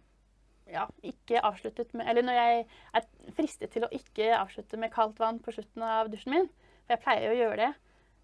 ja, 0.74 0.88
ikke 1.06 1.42
avsluttet 1.46 1.94
med 1.94 2.08
Eller 2.10 2.26
når 2.26 2.38
jeg 2.40 2.62
er 2.98 3.08
fristet 3.38 3.74
til 3.74 3.86
å 3.86 3.92
ikke 3.94 4.32
avslutte 4.38 4.80
med 4.80 4.94
kaldt 4.94 5.20
vann 5.22 5.42
på 5.44 5.54
slutten 5.54 5.84
av 5.86 6.10
dusjen 6.12 6.34
min, 6.34 6.48
for 6.86 6.96
jeg 6.96 7.04
pleier 7.04 7.32
å 7.32 7.38
gjøre 7.38 7.60
det, 7.60 7.70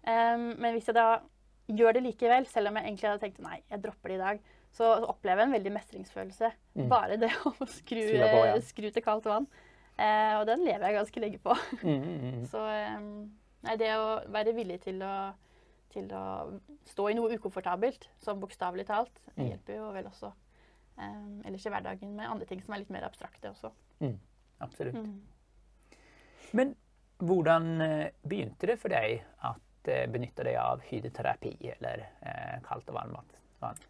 um, 0.08 0.46
men 0.60 0.74
hvis 0.74 0.88
jeg 0.90 0.96
da 0.96 1.20
gjør 1.70 1.96
det 1.96 2.02
likevel, 2.04 2.48
selv 2.50 2.70
om 2.70 2.78
jeg 2.78 2.88
egentlig 2.88 3.08
hadde 3.08 3.22
tenkt 3.22 3.42
nei, 3.44 3.60
jeg 3.70 3.82
dropper 3.84 4.12
det 4.12 4.16
i 4.16 4.22
dag, 4.22 4.40
så 4.74 4.90
opplever 5.08 5.42
jeg 5.42 5.48
en 5.48 5.56
veldig 5.56 5.72
mestringsfølelse. 5.74 6.50
Mm. 6.78 6.88
Bare 6.90 7.18
det 7.20 7.30
å 7.46 7.52
skru, 7.70 8.00
på, 8.00 8.40
ja. 8.48 8.56
skru 8.64 8.88
til 8.90 9.04
kaldt 9.04 9.28
vann. 9.30 9.46
Eh, 9.96 10.34
og 10.38 10.46
den 10.48 10.64
lever 10.66 10.86
jeg 10.88 10.98
ganske 10.98 11.22
lenge 11.22 11.40
på. 11.42 11.56
Mm, 11.82 12.02
mm, 12.02 12.18
mm. 12.24 12.42
Så 12.52 12.62
um, 12.64 13.08
nei, 13.66 13.76
det 13.80 13.92
å 13.98 14.20
være 14.32 14.56
villig 14.56 14.80
til 14.84 15.00
å, 15.06 15.14
til 15.92 16.10
å 16.14 16.24
stå 16.88 17.08
i 17.10 17.16
noe 17.18 17.34
ukomfortabelt, 17.36 18.08
som 18.22 18.40
bokstavelig 18.42 18.86
talt, 18.86 19.20
Mm. 19.36 19.48
hjelper 19.48 19.76
jo 19.76 19.90
vel 19.92 20.06
også 20.10 20.32
um, 20.98 21.42
ellers 21.44 21.66
i 21.66 21.70
hverdagen 21.72 22.14
med 22.16 22.28
andre 22.30 22.46
ting 22.46 22.62
som 22.62 22.74
er 22.74 22.82
litt 22.82 22.90
mer 22.90 23.06
abstrakte 23.08 23.50
også. 23.50 23.70
Absolutt. 24.60 24.94
Mm. 24.94 25.20
Men 26.52 26.74
hvordan 27.20 27.80
eh, 27.84 28.10
begynte 28.26 28.66
det 28.66 28.78
for 28.80 28.92
deg 28.92 29.22
at 29.46 29.88
eh, 29.88 30.06
benytte 30.10 30.44
deg 30.44 30.56
av 30.60 30.82
hydroterapi 30.88 31.54
eller 31.76 32.02
eh, 32.20 32.58
kaldt 32.66 32.88
og 32.90 32.96
varmt 32.98 33.40
vann? 33.62 33.80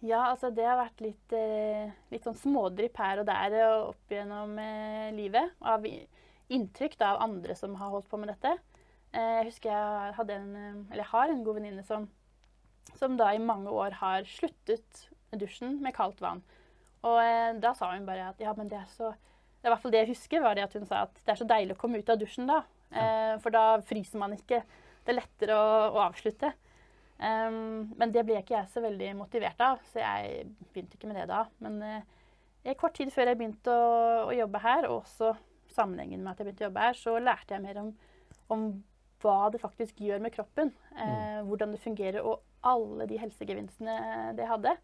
Ja, 0.00 0.30
altså 0.30 0.48
det 0.54 0.64
har 0.64 0.78
vært 0.80 1.02
litt, 1.04 1.32
eh, 1.36 1.90
litt 2.12 2.24
sånn 2.24 2.38
smådrypp 2.40 2.96
her 3.02 3.20
og 3.20 3.26
der 3.28 3.56
opp 3.90 4.12
gjennom 4.12 4.56
eh, 4.62 5.10
livet. 5.12 5.52
Av 5.60 5.84
inntrykk 5.84 6.96
da, 7.00 7.14
av 7.14 7.24
andre 7.26 7.56
som 7.58 7.74
har 7.76 7.92
holdt 7.92 8.08
på 8.08 8.20
med 8.22 8.32
dette. 8.32 8.54
Eh, 9.10 9.36
jeg 9.40 9.48
husker 9.50 9.72
jeg 9.72 10.16
hadde 10.18 10.36
en, 10.38 10.50
eh, 10.56 10.80
eller 10.92 11.02
jeg 11.02 11.12
har 11.12 11.32
en 11.32 11.44
god 11.46 11.58
venninne 11.58 11.84
som, 11.86 12.06
som 12.94 13.16
da 13.18 13.32
i 13.34 13.42
mange 13.42 13.70
år 13.70 13.98
har 13.98 14.28
sluttet 14.28 15.06
dusjen 15.38 15.78
med 15.82 15.94
kaldt 15.96 16.22
vann. 16.22 16.42
Og 17.06 17.18
eh, 17.22 17.56
da 17.62 17.72
sa 17.76 17.92
hun 17.94 18.06
bare 18.08 18.30
at 18.32 18.42
ja, 18.42 18.52
men 18.56 18.70
det 18.70 18.80
er 18.80 18.88
så 18.92 19.14
Det 19.60 19.68
er 19.68 19.72
i 19.72 19.74
hvert 19.74 19.82
fall 19.82 19.92
det 19.92 20.00
jeg 20.00 20.12
husker, 20.14 20.40
var 20.40 20.54
det 20.56 20.62
at 20.64 20.72
hun 20.72 20.86
sa 20.88 21.02
at 21.04 21.18
det 21.20 21.32
er 21.34 21.36
så 21.36 21.44
deilig 21.44 21.74
å 21.74 21.80
komme 21.82 21.98
ut 22.00 22.08
av 22.08 22.16
dusjen 22.16 22.46
da. 22.48 22.62
Eh, 22.96 23.34
for 23.44 23.52
da 23.52 23.64
fryser 23.84 24.16
man 24.22 24.32
ikke. 24.32 24.62
Det 25.04 25.12
er 25.12 25.18
lettere 25.18 25.58
å, 25.58 25.66
å 25.92 26.00
avslutte. 26.06 26.54
Um, 27.20 27.90
men 28.00 28.14
det 28.14 28.22
ble 28.24 28.38
ikke 28.40 28.54
jeg 28.54 28.70
så 28.72 28.80
veldig 28.80 29.10
motivert 29.18 29.60
av, 29.60 29.82
så 29.92 30.00
jeg 30.00 30.46
begynte 30.72 30.96
ikke 30.96 31.10
med 31.10 31.18
det 31.20 31.26
da. 31.28 31.42
Men 31.60 31.76
eh, 31.84 32.72
kort 32.80 32.96
tid 32.96 33.12
før 33.12 33.28
jeg 33.28 33.36
begynte 33.42 33.74
å, 33.74 33.90
å 34.30 34.32
jobbe 34.32 34.62
her, 34.64 34.88
og 34.88 35.02
også 35.02 35.34
sammenhengen 35.74 36.24
med 36.24 36.32
at 36.32 36.40
jeg 36.40 36.48
begynte 36.48 36.64
å 36.64 36.68
jobbe 36.70 36.86
her, 36.86 36.96
så 36.96 37.18
lærte 37.20 37.56
jeg 37.56 37.64
mer 37.66 37.82
om, 37.82 37.90
om 38.56 38.64
hva 39.20 39.50
det 39.52 39.60
faktisk 39.60 40.00
gjør 40.00 40.20
med 40.24 40.32
kroppen. 40.34 40.72
Eh, 40.96 41.40
Hvordan 41.46 41.72
det 41.74 41.80
fungerer, 41.82 42.20
og 42.24 42.42
alle 42.64 43.06
de 43.08 43.18
helsegevinstene 43.20 43.96
det 44.36 44.46
hadde. 44.48 44.74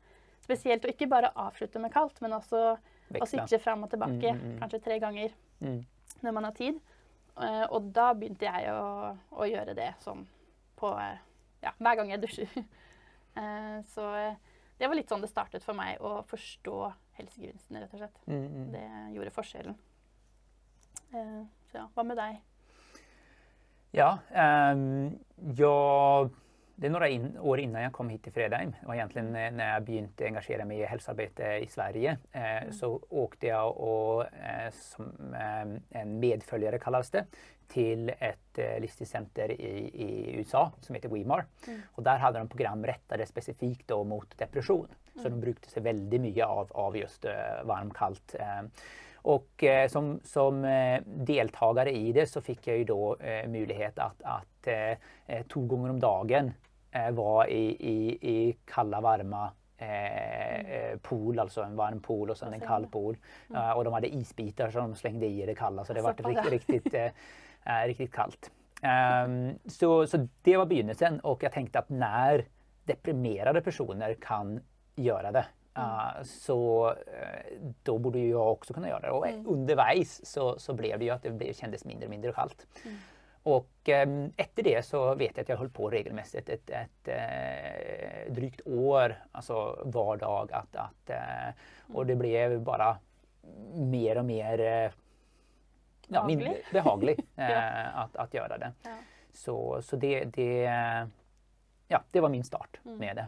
Spesielt 0.45 0.85
å 0.85 0.90
ikke 0.93 1.09
bare 1.11 1.33
avslutte 1.37 1.81
med 1.83 1.93
kaldt, 1.95 2.21
men 2.23 2.33
også 2.37 2.61
å 2.76 3.26
switche 3.28 3.59
fram 3.62 3.83
og 3.87 3.90
tilbake 3.90 4.33
Mm, 4.33 4.40
mm, 4.40 4.52
mm. 4.52 4.59
kanskje 4.61 4.83
tre 4.85 4.99
ganger 5.02 5.33
Mm. 5.61 5.85
når 6.23 6.33
man 6.33 6.45
har 6.45 6.52
tid. 6.52 6.81
Eh, 7.40 7.66
og 7.71 7.93
da 7.93 8.12
begynte 8.14 8.45
jeg 8.49 8.71
å, 8.73 9.16
å 9.33 9.45
gjøre 9.49 9.75
det 9.76 9.95
sånn 10.00 10.26
på 10.76 10.90
eh, 11.00 11.19
ja, 11.62 11.73
hver 11.78 11.97
gang 11.97 12.11
jeg 12.11 12.21
dusjer. 12.26 12.49
Eh, 13.37 13.83
så 13.93 14.00
eh, 14.16 14.37
det 14.78 14.88
var 14.88 14.97
litt 14.97 15.11
sånn 15.12 15.21
det 15.21 15.28
startet 15.28 15.61
for 15.62 15.76
meg, 15.76 15.99
å 16.00 16.23
forstå 16.25 16.76
helsegevinstene, 17.19 17.83
rett 17.83 17.93
og 17.93 18.00
slett. 18.00 18.16
Mm, 18.25 18.47
mm. 18.49 18.71
Det 18.73 18.85
gjorde 19.12 19.33
forskjellen. 19.35 19.75
Eh, 21.12 21.43
så 21.69 21.76
ja, 21.83 21.85
hva 21.93 22.05
med 22.09 22.16
deg? 22.16 22.38
Ja, 23.99 24.19
ehm, 24.35 25.19
jag, 25.57 26.31
det 26.75 26.87
är 26.87 26.91
några 26.91 27.09
in, 27.09 27.38
år 27.38 27.61
innan 27.61 27.83
jag 27.83 27.93
kom 27.93 28.09
hit 28.09 28.23
till 28.23 28.33
Fredheim. 28.33 28.75
Det 28.81 28.87
var 28.87 28.95
egentligen 28.95 29.33
när 29.33 29.50
när 29.50 29.73
jag 29.73 29.83
begynte 29.83 30.25
engagera 30.25 30.65
mig 30.65 30.79
i 30.81 30.85
hälsoarbete 30.85 31.43
i 31.62 31.67
Sverige. 31.67 32.19
Eh, 32.33 32.71
Så 32.71 33.00
åkte 33.09 33.47
jag 33.47 33.76
och, 33.76 34.23
eh, 34.23 34.71
som 34.73 35.35
eh, 35.35 36.00
en 36.00 36.19
medföljare 36.19 36.79
kallas 36.79 37.11
det 37.11 37.25
till 37.69 38.09
ett 38.19 38.59
eh, 38.59 38.81
livsstilscenter 38.81 39.50
i, 39.50 39.91
i 39.95 40.37
USA 40.38 40.73
som 40.81 40.95
heter 40.95 41.09
WeMar. 41.09 41.45
Och 41.93 42.03
där 42.03 42.19
hade 42.19 42.38
de 42.38 42.49
program 42.49 42.87
rättade 42.87 43.26
specifikt 43.26 43.88
då 43.88 44.05
mot 44.05 44.38
depression. 44.38 44.88
Så 45.23 45.29
de 45.29 45.41
brukade 45.41 45.67
sig 45.69 45.83
väldigt 45.83 46.21
mycket 46.21 46.45
av, 46.47 46.69
av 46.73 46.97
just 46.97 47.25
eh, 47.25 47.33
varm-kallt. 47.65 48.35
Och 49.26 49.64
eh, 49.64 49.88
som, 49.88 50.21
som 50.25 50.64
eh, 50.64 51.00
deltagare 51.06 51.90
i 51.90 52.12
det 52.12 52.26
så 52.26 52.40
fick 52.40 52.66
jag 52.66 52.78
ju 52.78 52.85
då 52.85 53.16
eh, 53.16 53.49
möjlighet 53.49 53.99
att, 53.99 54.23
att 54.23 54.68
två 55.49 55.61
gånger 55.61 55.90
om 55.90 56.00
dagen 56.00 56.52
vara 57.12 57.49
i, 57.49 57.66
i, 57.66 58.18
i 58.30 58.56
kalla 58.64 59.00
varma 59.00 59.50
pool, 61.02 61.38
alltså 61.38 61.62
en 61.62 61.76
varm 61.76 62.00
pool 62.00 62.30
och 62.30 62.37
sen 62.37 62.52
en 62.52 62.61
kall 62.61 62.87
pool. 62.87 63.16
Eh, 63.54 63.71
och 63.71 63.85
de 63.85 63.92
hade 63.92 64.14
isbitar 64.14 64.71
som 64.71 64.80
de 64.80 64.95
slängde 64.95 65.26
i 65.26 65.47
det 65.47 65.54
kalla 65.54 65.85
så 65.85 65.92
det 65.92 66.02
var 66.02 66.14
riktigt, 66.14 66.71
riktigt, 66.71 66.95
riktigt 67.87 68.12
kallt. 68.12 68.50
Ehm, 68.83 69.59
så, 69.66 70.06
så 70.06 70.28
det 70.42 70.56
var 70.56 70.66
begynnelsen 70.66 71.21
och 71.21 71.42
jag 71.42 71.52
tänkte 71.52 71.78
att 71.78 71.88
när 71.88 72.45
deprimerade 72.85 73.61
personer 73.61 74.14
kan 74.14 74.61
göra 74.97 75.33
det 75.33 75.47
eh, 75.76 76.23
så 76.23 76.88
eh, 76.90 77.52
då 77.83 77.99
borde 77.99 78.18
ju 78.18 78.30
jag 78.30 78.52
också 78.52 78.75
kunna 78.75 78.88
göra 78.88 79.00
det. 79.00 79.11
Och 79.11 79.26
underveis 79.52 80.26
så, 80.26 80.59
så 80.59 80.75
blev 80.75 80.99
det 80.99 81.04
ju 81.04 81.11
att 81.11 81.23
det 81.23 81.30
blev, 81.30 81.52
kändes 81.52 81.85
mindre 81.85 82.06
och 82.06 82.11
mindre 82.11 82.33
kallt. 82.33 82.66
Och 83.42 83.88
eh, 83.88 84.09
efter 84.37 84.62
det 84.62 84.85
så 84.87 85.14
vet 85.14 85.37
jag 85.37 85.42
att 85.42 85.49
jag 85.49 85.56
höll 85.56 85.71
på 85.71 85.90
regelmässigt 85.90 86.49
ett, 86.49 86.71
ett 86.71 87.09
eh, 87.09 88.33
drygt 88.33 88.61
år, 88.66 89.14
alltså 89.33 89.83
var 89.85 90.16
dag. 90.16 90.52
Att, 90.52 90.76
att, 90.76 91.11
eh, 91.11 91.54
och 91.95 92.06
det 92.06 92.14
blev 92.16 92.61
bara 92.61 92.99
mer 93.75 94.18
och 94.18 94.25
mer 94.25 94.59
ja, 96.09 96.25
Behaglig. 96.26 96.52
behaglig 96.73 97.18
Ja. 97.35 97.61
att, 97.95 98.16
att 98.16 98.35
göra 98.35 98.59
det. 98.59 98.73
Ja. 98.85 98.90
Så, 99.33 99.83
så 99.83 99.97
det, 99.97 100.25
det, 100.25 100.62
ja, 101.88 102.02
det 102.11 102.21
var 102.21 102.28
min 102.28 102.45
start 102.45 102.80
Mm. 102.85 102.99
med 102.99 103.16
det. 103.16 103.26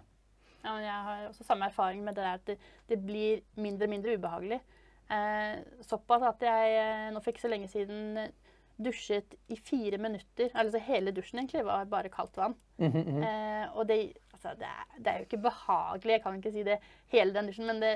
Ja, 0.68 0.75
jeg 0.84 1.04
har 1.06 1.28
også 1.30 1.46
samme 1.46 1.68
erfaring 1.70 2.02
med 2.04 2.18
det 2.18 2.25
der 2.26 2.37
at 2.37 2.46
det, 2.46 2.58
det 2.90 2.98
blir 3.06 3.40
mindre 3.56 3.88
og 3.88 3.94
mindre 3.94 4.18
ubehagelig. 4.18 4.60
Eh, 5.08 5.62
såpass 5.88 6.26
at 6.28 6.44
jeg 6.44 6.75
eh, 6.76 7.08
nå 7.14 7.22
for 7.25 7.32
ikke 7.32 7.46
så 7.46 7.50
lenge 7.50 7.70
siden 7.72 8.18
eh, 8.20 8.34
dusjet 8.76 9.34
i 9.48 9.56
fire 9.56 9.98
minutter. 9.98 10.52
Altså 10.54 10.80
hele 10.84 11.14
dusjen 11.16 11.40
egentlig 11.40 11.64
var 11.64 11.88
bare 11.88 12.12
kaldt 12.12 12.37
vann. 12.37 12.56
Mhm, 12.76 13.00
mhm. 13.00 13.22
Eh, 13.22 13.64
og 13.72 13.88
det, 13.88 14.12
altså, 14.32 14.52
det, 14.60 14.68
er, 14.68 14.84
det 14.98 15.12
er 15.12 15.18
jo 15.18 15.28
ikke 15.28 15.42
behagelig, 15.48 16.12
jeg 16.12 16.22
kan 16.22 16.38
ikke 16.38 16.52
si 16.52 16.62
det 16.68 16.78
hele 17.14 17.34
den 17.34 17.50
dusjen, 17.50 17.66
men 17.66 17.82
det, 17.82 17.94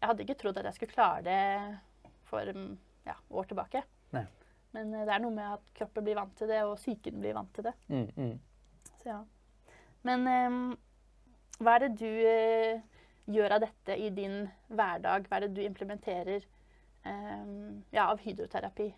jeg 0.00 0.10
hadde 0.10 0.24
ikke 0.24 0.40
trodd 0.40 0.58
at 0.58 0.70
jeg 0.70 0.74
skulle 0.74 0.96
klare 0.96 1.22
det 1.22 1.78
for 2.30 2.52
mm, 2.54 2.74
ja, 3.06 3.14
år 3.30 3.48
tilbake. 3.52 3.82
Nei. 4.16 4.24
Men 4.72 4.94
eh, 4.94 5.04
det 5.04 5.14
er 5.14 5.24
noe 5.24 5.34
med 5.34 5.58
at 5.58 5.72
kroppen 5.76 6.08
blir 6.08 6.18
vant 6.18 6.34
til 6.38 6.50
det, 6.50 6.62
og 6.64 6.78
psyken 6.80 7.20
blir 7.20 7.36
vant 7.36 7.52
til 7.54 7.68
det. 7.68 7.74
Mm, 7.88 8.08
mm. 8.16 8.94
Så 9.02 9.12
ja. 9.12 9.22
Men 10.06 10.28
ehm, 10.30 10.76
hva 11.58 11.74
er 11.76 11.84
det 11.88 11.88
du 11.98 12.28
eh, 12.28 12.80
gjør 13.26 13.56
av 13.56 13.60
dette 13.60 13.96
i 13.96 14.10
din 14.10 14.48
hverdag? 14.68 15.26
Hva 15.28 15.36
er 15.36 15.46
det 15.46 15.54
du 15.56 15.62
implementerer 15.62 16.44
ehm, 17.04 17.82
ja, 17.90 18.08
av 18.12 18.20
hydroterapi 18.22 18.88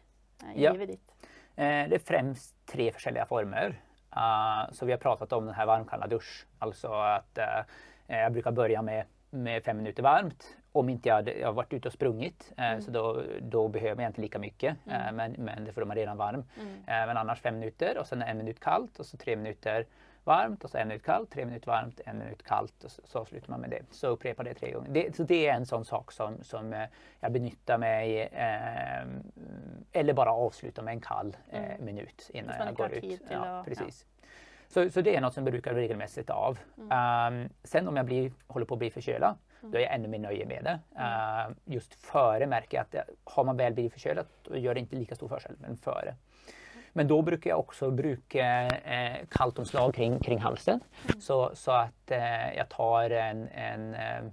eh, 0.45 0.53
i 0.57 0.63
Ja. 0.65 0.73
livet 0.73 0.89
ditt? 0.89 1.13
Eh, 1.57 1.89
Det 1.89 1.95
är 1.95 1.99
främst 1.99 2.67
tre 2.67 2.93
olika 3.07 3.27
former. 3.27 3.81
Uh, 4.17 4.73
så 4.73 4.87
vi 4.87 4.93
har 4.93 4.99
pratat 4.99 5.33
om 5.33 5.47
den 5.47 5.55
här 5.55 5.67
varmkalla 5.67 6.07
dusch. 6.07 6.47
Alltså 6.59 6.93
att 6.93 7.39
eh, 7.39 7.65
jag 8.07 8.33
brukar 8.33 8.51
börja 8.53 8.83
med, 8.83 9.05
med 9.31 9.65
fem 9.65 9.77
minuter 9.77 10.03
varmt. 10.03 10.57
Om 10.73 10.89
inte 10.89 11.09
jag, 11.09 11.15
hade, 11.17 11.33
jag 11.39 11.49
har 11.49 11.53
varit 11.53 11.73
ute 11.73 11.89
och 11.89 11.93
sprungit 11.93 12.53
eh, 12.57 12.79
så 12.79 12.91
då, 12.91 13.23
då 13.41 13.69
behöver 13.69 14.03
jag 14.03 14.11
inte 14.11 14.21
lika 14.21 14.39
mycket. 14.39 14.77
eh, 14.87 15.13
men, 15.13 15.33
men 15.33 15.65
det 15.65 15.73
får 15.73 15.85
man 15.85 15.97
redan 15.97 16.17
varm. 16.17 16.45
Mm. 16.61 16.75
Eh, 16.77 17.07
men 17.07 17.17
annars 17.17 17.41
fem 17.41 17.59
minuter 17.59 17.99
och 17.99 18.07
sen 18.07 18.23
en 18.23 18.37
minut 18.39 18.61
kallt 18.61 18.99
och 18.99 19.07
så 19.07 19.17
tre 19.17 19.37
minuter 19.37 19.87
varmt 20.25 20.65
och 20.65 20.71
så 20.71 20.79
en 20.79 20.89
minut 20.89 21.03
kallt, 21.05 21.31
tre 21.31 21.45
minuter 21.45 21.67
varmt, 21.67 22.01
en 22.07 22.19
minut 22.19 22.43
kallt 22.43 22.85
och 22.85 22.91
så, 22.91 23.03
så 23.05 23.19
avslutar 23.19 23.51
man 23.51 23.61
med 23.61 23.71
det. 23.71 23.83
Så 23.91 24.07
upprepar 24.07 24.45
det 24.45 24.55
tre 24.55 24.71
gånger. 24.73 24.91
Det, 24.91 25.17
så 25.17 25.23
det 25.23 25.49
är 25.49 25.55
en 25.55 25.67
sån 25.67 25.85
sak 25.85 26.13
som, 26.13 26.43
som 26.43 26.73
eh, 26.73 26.85
jag 27.21 27.33
benyttar 27.33 27.79
mig 27.79 28.21
eh, 28.23 29.03
eller 29.93 30.13
bara 30.13 30.33
avslutar 30.33 30.83
med 30.83 30.93
en 30.93 31.01
kall 31.01 31.37
eh, 31.51 31.61
Mm. 31.71 31.85
minut 31.85 32.31
innan 32.35 32.55
jag 32.67 32.75
går 32.75 32.93
ut. 32.93 33.21
Ja, 33.31 33.65
precis. 33.69 34.07
Så, 34.69 34.91
så 34.91 35.01
det 35.01 35.17
är 35.17 35.21
något 35.21 35.35
som 35.35 35.45
jag 35.45 35.53
brukar 35.53 35.75
regelmässigt 35.75 36.31
av. 36.31 36.59
Mm. 36.79 37.43
Um, 37.43 37.49
sen 37.65 37.89
om 37.89 37.97
jag 37.97 38.07
blir, 38.07 38.33
håller 38.47 38.67
på 38.67 38.75
att 38.75 38.79
bli 38.79 38.91
förkölad, 38.91 39.37
då 39.61 39.79
är 39.79 39.83
jag 39.83 39.95
ännu 39.95 40.09
mer 40.09 40.19
nöjd 40.19 40.49
med 40.49 40.65
det. 40.65 40.81
Uh, 41.01 41.57
just 41.75 41.95
före 41.95 42.47
märker 42.47 42.77
jag 42.77 42.83
att 42.83 42.93
det, 42.93 43.05
har 43.25 43.45
man 43.45 43.57
väl 43.57 43.73
blivit 43.75 43.93
förkölad, 43.93 44.27
då 44.43 44.57
gör 44.57 44.75
det 44.75 44.81
inte 44.81 44.97
lika 44.97 45.15
stor 45.15 45.29
förskäl, 45.29 45.57
men 45.59 45.77
före. 45.77 46.15
Men 46.93 47.09
då 47.09 47.23
brukar 47.23 47.51
jag 47.51 47.59
också 47.59 47.91
bruka 47.91 48.67
eh, 48.67 49.27
kalltomslag 49.31 49.95
kring, 49.95 50.19
kring 50.19 50.39
halsen. 50.39 50.81
Så, 51.21 51.51
så 51.55 51.71
att 51.71 52.11
eh, 52.11 52.55
jag 52.57 52.69
tar 52.69 53.11
en, 53.11 53.49
en 53.49 53.95
eh, 53.95 54.19
mm, 54.19 54.33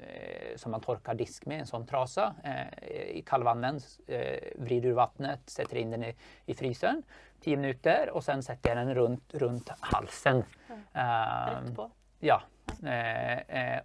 eh, 0.00 0.56
som 0.56 0.70
man 0.70 0.80
torkar 0.80 1.14
disk 1.14 1.46
med, 1.46 1.60
en 1.60 1.66
sån 1.66 1.86
trasa 1.86 2.34
eh, 2.44 3.16
i 3.16 3.22
kallvatten, 3.26 3.80
eh, 4.06 4.38
vrider 4.56 4.88
ur 4.88 4.94
vattnet, 4.94 5.50
sätter 5.50 5.76
in 5.76 5.90
den 5.90 6.04
i, 6.04 6.14
i 6.46 6.54
frysen 6.54 7.02
10 7.40 7.56
minuter 7.56 8.10
och 8.10 8.24
sen 8.24 8.42
sätter 8.42 8.68
jag 8.68 8.78
den 8.78 8.94
runt, 8.94 9.34
runt 9.34 9.68
halsen. 9.80 10.44
Rett 10.92 11.76
på? 11.76 11.90
Ja. 12.18 12.42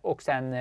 Och 0.02 0.22
sen 0.22 0.56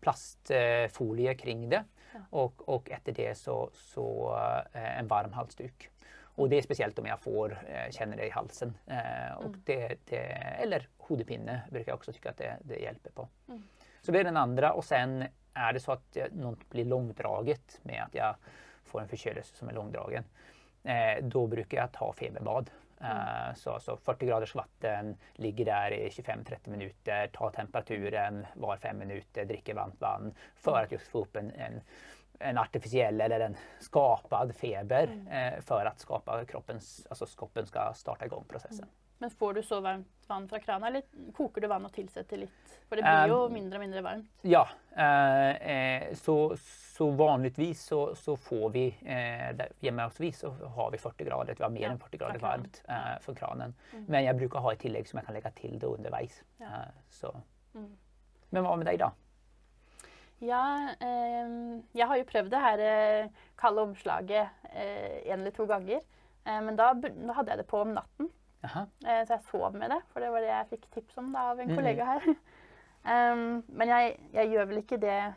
plastfolie 0.00 1.34
kring 1.34 1.68
det. 1.68 1.84
Och, 2.30 2.68
och 2.68 2.90
efter 2.90 3.12
det 3.12 3.38
så, 3.38 3.70
så 3.72 4.38
en 4.72 5.06
varm 5.06 5.32
halsduk. 5.32 5.90
Och 6.34 6.48
det 6.48 6.58
är 6.58 6.62
speciellt 6.62 6.98
om 6.98 7.06
jag 7.06 7.20
får, 7.20 7.58
eh, 7.68 7.90
känner 7.90 8.16
det 8.16 8.26
i 8.26 8.30
halsen. 8.30 8.76
Eh, 8.86 9.36
och 9.36 9.44
Mm. 9.44 9.62
det, 9.64 9.96
det, 10.04 10.18
eller 10.62 10.88
hovedpine 10.98 11.60
brukar 11.70 11.92
jag 11.92 11.96
också 11.96 12.12
tycka 12.12 12.30
att 12.30 12.36
det, 12.36 12.56
det 12.62 12.76
hjälper 12.76 13.10
på. 13.10 13.28
Mm. 13.48 13.62
Så 14.02 14.12
det 14.12 14.20
är 14.20 14.24
den 14.24 14.36
andra 14.36 14.72
och 14.72 14.84
sen 14.84 15.24
är 15.54 15.72
det 15.72 15.80
så 15.80 15.92
att 15.92 16.16
något 16.32 16.70
blir 16.70 16.84
långdraget 16.84 17.80
med 17.82 18.02
att 18.02 18.14
jag 18.14 18.36
får 18.84 19.00
en 19.00 19.08
förkölelse 19.08 19.56
som 19.56 19.68
är 19.68 19.72
långdragen. 19.72 20.24
Eh, 20.84 21.24
då 21.24 21.46
brukar 21.46 21.78
jag 21.78 21.92
ta 21.92 22.12
feberbad. 22.12 22.70
Eh, 23.00 23.54
så, 23.56 23.80
så 23.80 23.96
40 23.96 24.26
graders 24.26 24.54
vatten, 24.54 25.16
ligger 25.32 25.64
där 25.64 25.90
i 25.92 26.08
25-30 26.08 26.56
minuter, 26.70 27.26
tar 27.26 27.50
temperaturen 27.50 28.46
var 28.54 28.76
fem 28.76 28.98
minuter, 28.98 29.44
dricker 29.44 29.74
varmt 29.74 30.00
vatten 30.00 30.34
för 30.56 30.82
att 30.84 30.92
just 30.92 31.08
få 31.08 31.20
upp 31.20 31.36
en, 31.36 31.50
en, 31.50 31.80
en 32.38 32.58
artificiell 32.58 33.20
eller 33.20 33.40
en 33.40 33.56
skapad 33.80 34.54
feber 34.56 35.24
eh, 35.30 35.60
för 35.60 35.86
att 35.86 36.00
skapa 36.00 36.44
kroppens, 36.44 37.06
alltså 37.10 37.26
kroppen 37.26 37.66
ska 37.66 37.92
starta 37.94 38.24
igång 38.26 38.44
processen. 38.48 38.86
Men 39.18 39.30
får 39.30 39.54
du 39.54 39.62
så 39.62 39.80
varmt 39.80 40.08
vann 40.26 40.48
fra 40.48 40.58
krana, 40.60 40.86
eller 40.88 41.02
koker 41.32 41.60
du 41.60 41.66
vann 41.68 41.84
og 41.86 41.92
tilsetter 41.92 42.36
litt? 42.36 42.80
For 42.88 42.96
det 42.96 43.02
blir 43.02 43.28
jo 43.30 43.44
Um, 43.46 43.52
mindre 43.52 43.78
og 43.78 43.80
mindre 43.80 44.00
varmt. 44.02 44.30
Ja, 44.42 44.68
eh, 44.96 45.50
eh, 45.50 46.14
så, 46.14 46.56
så 46.96 47.10
vanligtvis 47.10 47.82
så, 47.82 48.14
så 48.14 48.36
får 48.36 48.70
vi, 48.70 48.86
eh, 49.00 49.56
där, 49.56 49.68
hemma 49.82 50.04
hos 50.04 50.20
vi 50.20 50.32
så 50.32 50.50
har 50.50 50.90
vi 50.90 50.98
40 50.98 51.24
grader, 51.24 51.54
vi 51.58 51.62
har 51.62 51.70
mer 51.70 51.82
Ja, 51.82 51.90
än 51.90 51.98
40 51.98 52.16
grader 52.18 52.38
från 52.38 52.40
kranen. 52.40 52.60
varmt 52.60 52.82
eh, 52.88 53.20
från 53.20 53.34
kranen. 53.34 53.74
Mm. 53.92 54.04
Men 54.08 54.24
jag 54.24 54.36
brukar 54.36 54.58
ha 54.58 54.72
ett 54.72 54.78
tillägg 54.80 55.08
som 55.08 55.16
jag 55.16 55.26
kan 55.26 55.34
lägga 55.34 55.50
till 55.50 55.78
då 55.78 55.94
underveis. 55.94 56.42
Ja. 56.58 56.64
Eh, 56.64 56.70
så. 57.10 57.36
Mm. 57.74 57.96
Men 58.50 58.64
vad 58.64 58.78
med 58.78 58.86
dig 58.86 58.96
då? 58.96 59.12
Ja, 60.40 60.94
ehm, 61.00 61.82
jeg 61.94 62.06
har 62.06 62.16
jo 62.18 62.24
prøvd 62.28 62.50
det 62.50 62.60
her 62.60 62.78
eh, 62.84 63.28
kalde 63.60 63.80
omslaget 63.86 64.48
eh, 64.72 65.20
en 65.30 65.38
eller 65.40 65.50
to 65.56 65.66
ganger. 65.66 66.00
Eh, 66.46 66.60
men 66.66 66.76
da, 66.76 66.90
bu- 66.94 67.12
da 67.26 67.32
hadde 67.38 67.50
jeg 67.54 67.58
det 67.58 67.66
på 67.70 67.80
om 67.80 67.94
natten, 67.96 68.28
eh, 68.64 69.22
så 69.24 69.36
jeg 69.36 69.44
sov 69.50 69.72
med 69.78 69.90
det. 69.90 70.00
For 70.12 70.20
det 70.20 70.30
var 70.32 70.40
det 70.44 70.50
jeg 70.50 70.68
fikk 70.74 70.90
tips 70.94 71.18
om 71.22 71.32
da, 71.32 71.50
av 71.52 71.60
en 71.60 71.68
Mhm. 71.68 71.76
kollega 71.76 72.04
her. 72.04 72.20
Ehm, 73.04 73.62
men 73.68 73.88
jeg, 73.88 74.14
jeg 74.32 74.48
gjør 74.48 74.64
vel 74.70 74.78
ikke 74.80 74.96
det 75.00 75.34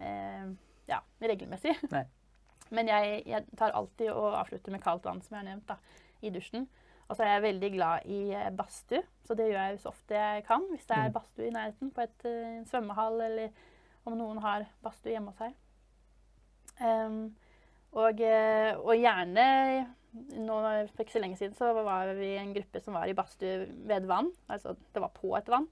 eh, 0.00 0.44
ja, 0.88 1.00
regelmessig. 1.20 1.76
Nei. 1.90 2.04
Men 2.70 2.86
jeg, 2.86 3.22
jeg 3.26 3.46
tar 3.56 3.72
alltid 3.72 4.10
og 4.12 4.34
avslutter 4.38 4.70
med 4.70 4.82
kaldt 4.84 5.04
vann, 5.08 5.22
som 5.24 5.34
jeg 5.34 5.40
har 5.40 5.46
nevnt, 5.48 5.66
da, 5.70 5.76
i 6.20 6.28
dusjen. 6.30 6.66
Og 7.08 7.16
så 7.16 7.22
er 7.24 7.30
jeg 7.32 7.42
veldig 7.46 7.70
glad 7.72 8.04
i 8.12 8.18
eh, 8.36 8.50
badstue, 8.52 9.00
så 9.24 9.34
det 9.34 9.46
gjør 9.48 9.58
jeg 9.62 9.72
jo 9.72 9.80
så 9.82 9.88
ofte 9.88 10.14
jeg 10.18 10.44
kan. 10.44 10.66
Hvis 10.70 10.84
det 10.86 10.96
er 10.98 11.06
Mhm. 11.08 11.12
badstue 11.16 11.46
i 11.48 11.50
nærheten 11.56 11.90
på 11.96 12.00
et 12.04 12.26
eh, 12.28 12.58
svømmehall, 12.70 13.20
eller 13.24 13.48
om 14.06 14.16
noen 14.18 14.38
har 14.44 14.66
badstue 14.84 15.12
hjemme 15.14 15.32
hos 15.32 15.40
seg. 15.42 15.54
Ehm, 16.84 17.20
og, 17.98 18.20
eh, 18.20 18.74
og 18.78 18.94
gjerne 18.98 19.46
nå, 20.38 20.54
For 20.94 21.04
ikke 21.04 21.12
så 21.18 21.20
lenge 21.22 21.36
siden 21.38 21.54
så 21.58 21.70
var 21.84 22.10
vi 22.16 22.30
en 22.40 22.54
gruppe 22.56 22.80
som 22.82 22.94
var 22.96 23.08
i 23.10 23.14
badstue 23.16 23.66
ved 23.86 23.96
et 24.02 24.08
vann. 24.08 24.30
Altså 24.48 24.74
det 24.94 25.02
var 25.02 25.12
på 25.14 25.34
et 25.38 25.48
vann. 25.52 25.68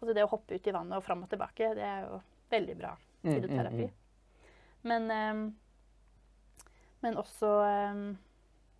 Og 0.00 0.06
så 0.08 0.14
det 0.16 0.24
å 0.24 0.30
hoppe 0.32 0.56
ut 0.56 0.66
i 0.70 0.72
vannet 0.72 0.96
og 0.96 1.04
fram 1.04 1.24
og 1.26 1.30
tilbake, 1.32 1.74
det 1.76 1.84
er 1.84 2.06
jo 2.06 2.20
veldig 2.50 2.76
bra 2.80 2.96
Mm, 3.22 3.34
hydroterapi. 3.34 3.84
mm, 3.84 3.90
Men, 4.88 5.10
ehm, 5.10 5.42
men 7.02 7.16
også 7.20 7.50
ehm, 7.66 8.06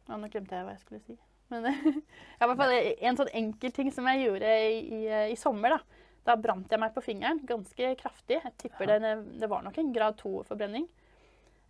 ja, 0.09 0.17
Nå 0.17 0.29
glemte 0.33 0.57
jeg 0.57 0.65
hva 0.65 0.73
jeg 0.73 0.81
skulle 0.81 1.01
si. 1.05 1.17
Men 1.51 1.67
ja, 1.67 2.47
i 2.47 2.47
hvert 2.49 2.57
fall 2.61 2.73
en 2.79 3.19
sånn 3.19 3.33
enkel 3.35 3.73
ting 3.75 3.91
som 3.93 4.07
jeg 4.09 4.25
gjorde 4.25 4.55
i, 4.71 4.79
i, 4.81 5.01
i 5.35 5.37
sommer. 5.37 5.77
Da 5.77 5.81
Da 6.27 6.37
brant 6.37 6.71
jeg 6.71 6.81
meg 6.83 6.93
på 6.95 7.03
fingeren 7.05 7.41
ganske 7.49 7.95
kraftig. 8.01 8.41
Jeg 8.45 8.57
tipper 8.61 8.91
det, 8.91 9.15
det 9.41 9.49
var 9.51 9.65
nok 9.65 9.79
en 9.81 9.93
grad 9.95 10.19
2-forbrenning. 10.21 10.87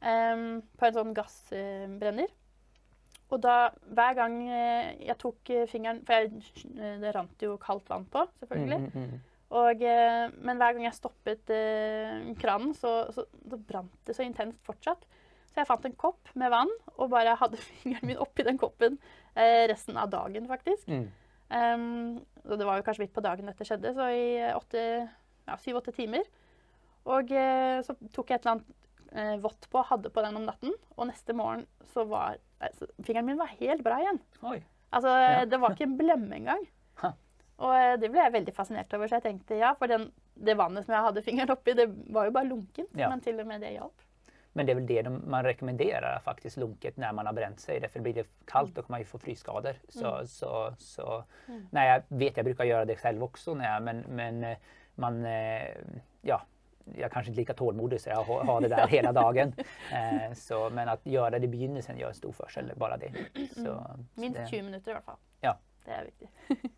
ehm, 0.01 0.61
på 0.79 0.87
en 0.87 0.97
sånn 0.97 1.15
gassbrenner. 1.17 2.31
Og 3.31 3.39
da, 3.45 3.71
hver 3.95 4.17
gang 4.19 4.37
eh, 4.51 4.95
jeg 5.07 5.19
tok 5.23 5.51
eh, 5.55 5.67
fingeren 5.71 6.01
For 6.07 6.19
jeg, 6.19 6.41
det 7.03 7.13
rant 7.15 7.45
jo 7.45 7.55
kaldt 7.63 7.91
vann 7.93 8.09
på, 8.11 8.25
selvfølgelig. 8.43 8.81
mm, 8.81 8.95
mm, 8.95 9.11
mm. 9.13 9.27
Og, 9.61 9.83
eh, 9.83 10.27
men 10.47 10.61
hver 10.61 10.77
gang 10.77 10.85
jeg 10.87 10.95
stoppet 10.99 11.51
eh, 11.55 12.31
kranen, 12.39 12.75
så, 12.79 13.11
så, 13.15 13.25
så 13.51 13.59
brant 13.59 13.95
det 14.07 14.15
så 14.15 14.27
intenst 14.27 14.61
fortsatt. 14.67 15.07
Så 15.51 15.59
jeg 15.59 15.67
fant 15.67 15.87
en 15.89 15.97
kopp 15.99 16.31
med 16.39 16.53
vann 16.53 16.71
og 16.97 17.11
bare 17.11 17.35
hadde 17.39 17.59
fingeren 17.69 18.07
min 18.13 18.21
oppi 18.23 18.47
den 18.47 18.61
koppen 18.61 18.99
eh, 19.35 19.67
resten 19.71 19.99
av 19.99 20.13
dagen, 20.13 20.47
faktisk. 20.51 20.87
Mm. 20.91 21.09
Og 21.51 22.59
det 22.59 22.67
var 22.67 22.79
jo 22.79 22.85
kanskje 22.87 23.05
midt 23.05 23.15
på 23.17 23.23
dagen 23.25 23.47
dette 23.51 23.67
skjedde, 23.67 23.93
så 23.97 24.07
i 24.15 24.27
eh, 24.41 24.55
åtte- 24.57 25.09
ja, 25.49 25.57
syv-åtte 25.59 25.93
timer. 25.97 26.23
Og 27.11 27.31
eh, 27.33 27.81
så 27.87 27.97
tok 28.15 28.31
jeg 28.31 28.39
et 28.41 28.47
eller 28.47 28.59
annet 28.59 29.13
eh, 29.13 29.37
vått 29.43 29.67
på, 29.73 29.83
hadde 29.89 30.13
på 30.15 30.23
den 30.25 30.37
om 30.39 30.47
natten, 30.47 30.75
og 30.97 31.09
neste 31.11 31.35
morgen 31.37 31.67
så 31.95 32.05
var 32.07 32.37
altså, 32.63 32.87
Fingeren 33.03 33.27
min 33.27 33.41
var 33.41 33.51
helt 33.59 33.83
bra 33.87 33.99
igjen. 34.03 34.21
Oj. 34.43 34.61
Altså, 34.93 35.09
Ja. 35.11 35.45
Det 35.47 35.59
var 35.63 35.75
ikke 35.75 35.87
en 35.89 35.97
blemme 35.99 36.37
engang. 36.39 36.65
Og 37.61 37.75
eh, 37.77 37.97
det 38.01 38.11
ble 38.11 38.23
jeg 38.25 38.33
veldig 38.39 38.55
fascinert 38.57 38.95
over. 38.97 39.09
Så 39.11 39.19
jeg 39.19 39.27
tenkte 39.29 39.59
ja, 39.59 39.75
for 39.79 39.87
den, 39.91 40.09
det 40.37 40.55
vannet 40.57 40.87
som 40.87 40.95
jeg 40.95 41.05
hadde 41.09 41.23
fingeren 41.27 41.51
oppi, 41.53 41.75
det 41.77 41.89
var 42.15 42.25
jo 42.31 42.33
bare 42.37 42.49
lunkent. 42.49 42.89
Ja. 42.97 43.11
Men 43.13 43.21
til 43.21 43.39
og 43.43 43.47
med 43.51 43.61
det 43.61 43.75
hjalp. 43.75 44.07
Men 44.53 44.67
det 44.67 44.73
är 44.73 44.75
väl 44.75 44.87
det 44.87 45.03
de, 45.03 45.23
man 45.27 45.45
rekommenderar 45.45 46.19
faktiskt 46.25 46.57
lunket 46.57 46.97
när 46.97 47.13
man 47.13 47.27
har 47.27 47.33
bränt 47.33 47.61
sig. 47.61 47.81
Därför 47.81 48.01
blir 48.01 48.15
det 48.15 48.27
kallt 48.45 48.75
då 48.75 48.83
kan 48.83 48.87
man 48.91 49.01
ju 49.01 49.05
få 49.07 49.19
frysskador. 49.19 49.75
Så, 49.89 50.15
Mm. 50.15 50.27
så, 50.27 50.75
så, 50.79 51.25
Mm. 51.49 51.67
nej, 51.71 51.89
jag 52.09 52.19
vet, 52.19 52.37
jag 52.37 52.45
brukar 52.45 52.65
göra 52.65 52.85
det 52.85 52.97
själv 52.97 53.23
också. 53.23 53.55
När 53.55 53.73
jag, 53.75 53.83
men, 53.83 54.05
men 54.09 54.45
eh, 54.45 54.57
man, 54.95 55.25
eh, 55.25 55.63
ja, 56.23 56.43
jag 56.85 57.05
är 57.05 57.09
kanske 57.09 57.31
inte 57.31 57.41
lika 57.41 57.55
tålmodig 57.55 58.01
så 58.01 58.09
jag 58.11 58.23
har, 58.25 58.61
det 58.61 58.69
där 58.69 58.87
hela 58.89 59.13
dagen. 59.13 59.53
Eh, 59.93 60.33
så, 60.35 60.71
men 60.71 60.89
att 60.89 61.07
göra 61.07 61.39
det 61.39 61.45
i 61.45 61.49
begynnelsen 61.49 61.99
gör 61.99 62.09
en 62.09 62.15
stor 62.15 62.33
förskäl, 62.33 62.73
bara 62.77 62.97
det. 62.97 63.13
Så, 63.55 63.65
så 63.65 63.85
Minst 64.15 64.37
det. 64.39 64.47
20 64.47 64.63
minutter 64.63 64.91
i 64.91 64.95
hvert 64.95 65.05
fall. 65.05 65.17
Ja. 65.41 65.59
Det 65.85 65.91
er 65.91 66.05
viktig. 66.05 66.29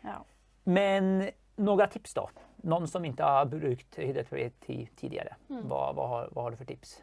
ja. 0.00 0.24
Men 0.64 1.30
några 1.56 1.86
tips 1.86 2.14
då? 2.14 2.30
Någon 2.62 2.88
som 2.88 3.04
inte 3.04 3.24
har 3.24 3.44
brukt 3.44 3.98
hydroterapi 3.98 4.88
tidigare. 4.96 5.36
Mm. 5.50 5.68
Vad, 5.68 5.94
vad, 5.94 6.08
har, 6.08 6.28
vad 6.32 6.44
har 6.44 6.50
du 6.50 6.56
för 6.56 6.64
tips? 6.64 7.02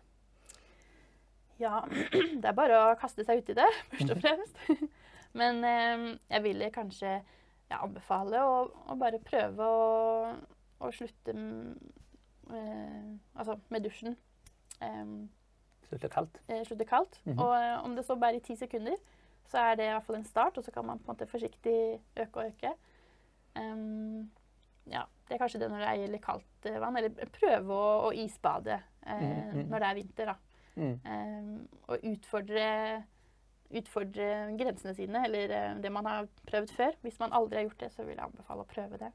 ja, 1.57 1.85
det 2.41 2.49
er 2.49 2.55
bare 2.55 2.79
å 2.81 2.95
kaste 2.99 3.23
seg 3.23 3.43
uti 3.43 3.55
det, 3.55 3.67
først 3.93 4.11
og 4.11 4.21
fremst. 4.23 4.59
Men 5.39 5.63
eh, 5.67 6.05
jeg 6.31 6.43
ville 6.43 6.71
kanskje 6.75 7.13
ja, 7.71 7.79
å 7.81 8.97
bare 8.99 9.21
prøve 9.23 9.63
å, 9.67 10.33
å 10.83 10.91
slutte 10.95 11.33
mm, 11.35 11.73
eh, 12.51 13.09
altså 13.35 13.57
med 13.73 13.87
dusjen. 13.87 14.17
Eh, 14.83 15.03
Sluta 15.89 16.09
kallt? 16.11 16.39
eh, 16.47 16.63
slutte 16.67 16.87
kaldt. 16.89 17.19
Mhm. 17.25 17.39
Og 17.39 17.53
eh, 17.57 17.75
om 17.85 17.95
det 17.97 18.05
så 18.07 18.17
bare 18.19 18.39
i 18.39 18.45
ti 18.45 18.57
sekunder, 18.59 18.97
så 19.47 19.61
er 19.61 19.75
det 19.77 19.87
i 19.87 19.93
hvert 19.93 20.07
fall 20.07 20.19
en 20.19 20.27
start, 20.27 20.57
og 20.57 20.65
så 20.65 20.73
kan 20.73 20.87
man 20.87 20.99
på 20.99 21.05
en 21.07 21.13
måte 21.13 21.29
forsiktig 21.29 21.77
øke 22.17 22.41
og 22.41 22.47
øke. 22.51 22.71
Ja, 24.91 25.06
det 25.28 25.34
er 25.36 25.41
kanskje 25.41 25.60
det 25.60 25.69
når 25.71 25.80
det 25.82 25.88
er 25.89 26.02
gjelder 26.04 26.21
kaldt 26.21 26.65
eh, 26.69 26.80
vann. 26.80 26.98
Eller 26.98 27.10
prøve 27.39 27.74
å, 27.74 28.10
å 28.10 28.13
isbade 28.13 28.80
eh, 29.06 29.21
Mhm, 29.21 29.58
mhm. 29.60 29.69
når 29.69 29.80
det 29.80 29.88
er 29.89 29.95
vinter. 29.95 30.26
da. 30.26 30.36
Mm. 30.76 31.00
Ehm, 31.06 31.67
og 31.88 31.98
utfordre, 32.04 33.04
utfordre 33.71 34.28
grensene 34.60 34.93
sine, 34.95 35.21
eller 35.26 35.50
eh, 35.56 35.76
det 35.82 35.91
man 35.91 36.06
har 36.06 36.28
prøvd 36.50 36.74
før. 36.76 36.98
Hvis 37.02 37.19
man 37.19 37.34
aldri 37.34 37.58
har 37.62 37.69
gjort 37.69 37.80
det, 37.86 37.91
så 37.95 38.04
vil 38.06 38.15
jeg 38.17 38.26
anbefale 38.26 38.65
å 38.65 38.69
prøve 38.69 38.98
det. 39.02 39.12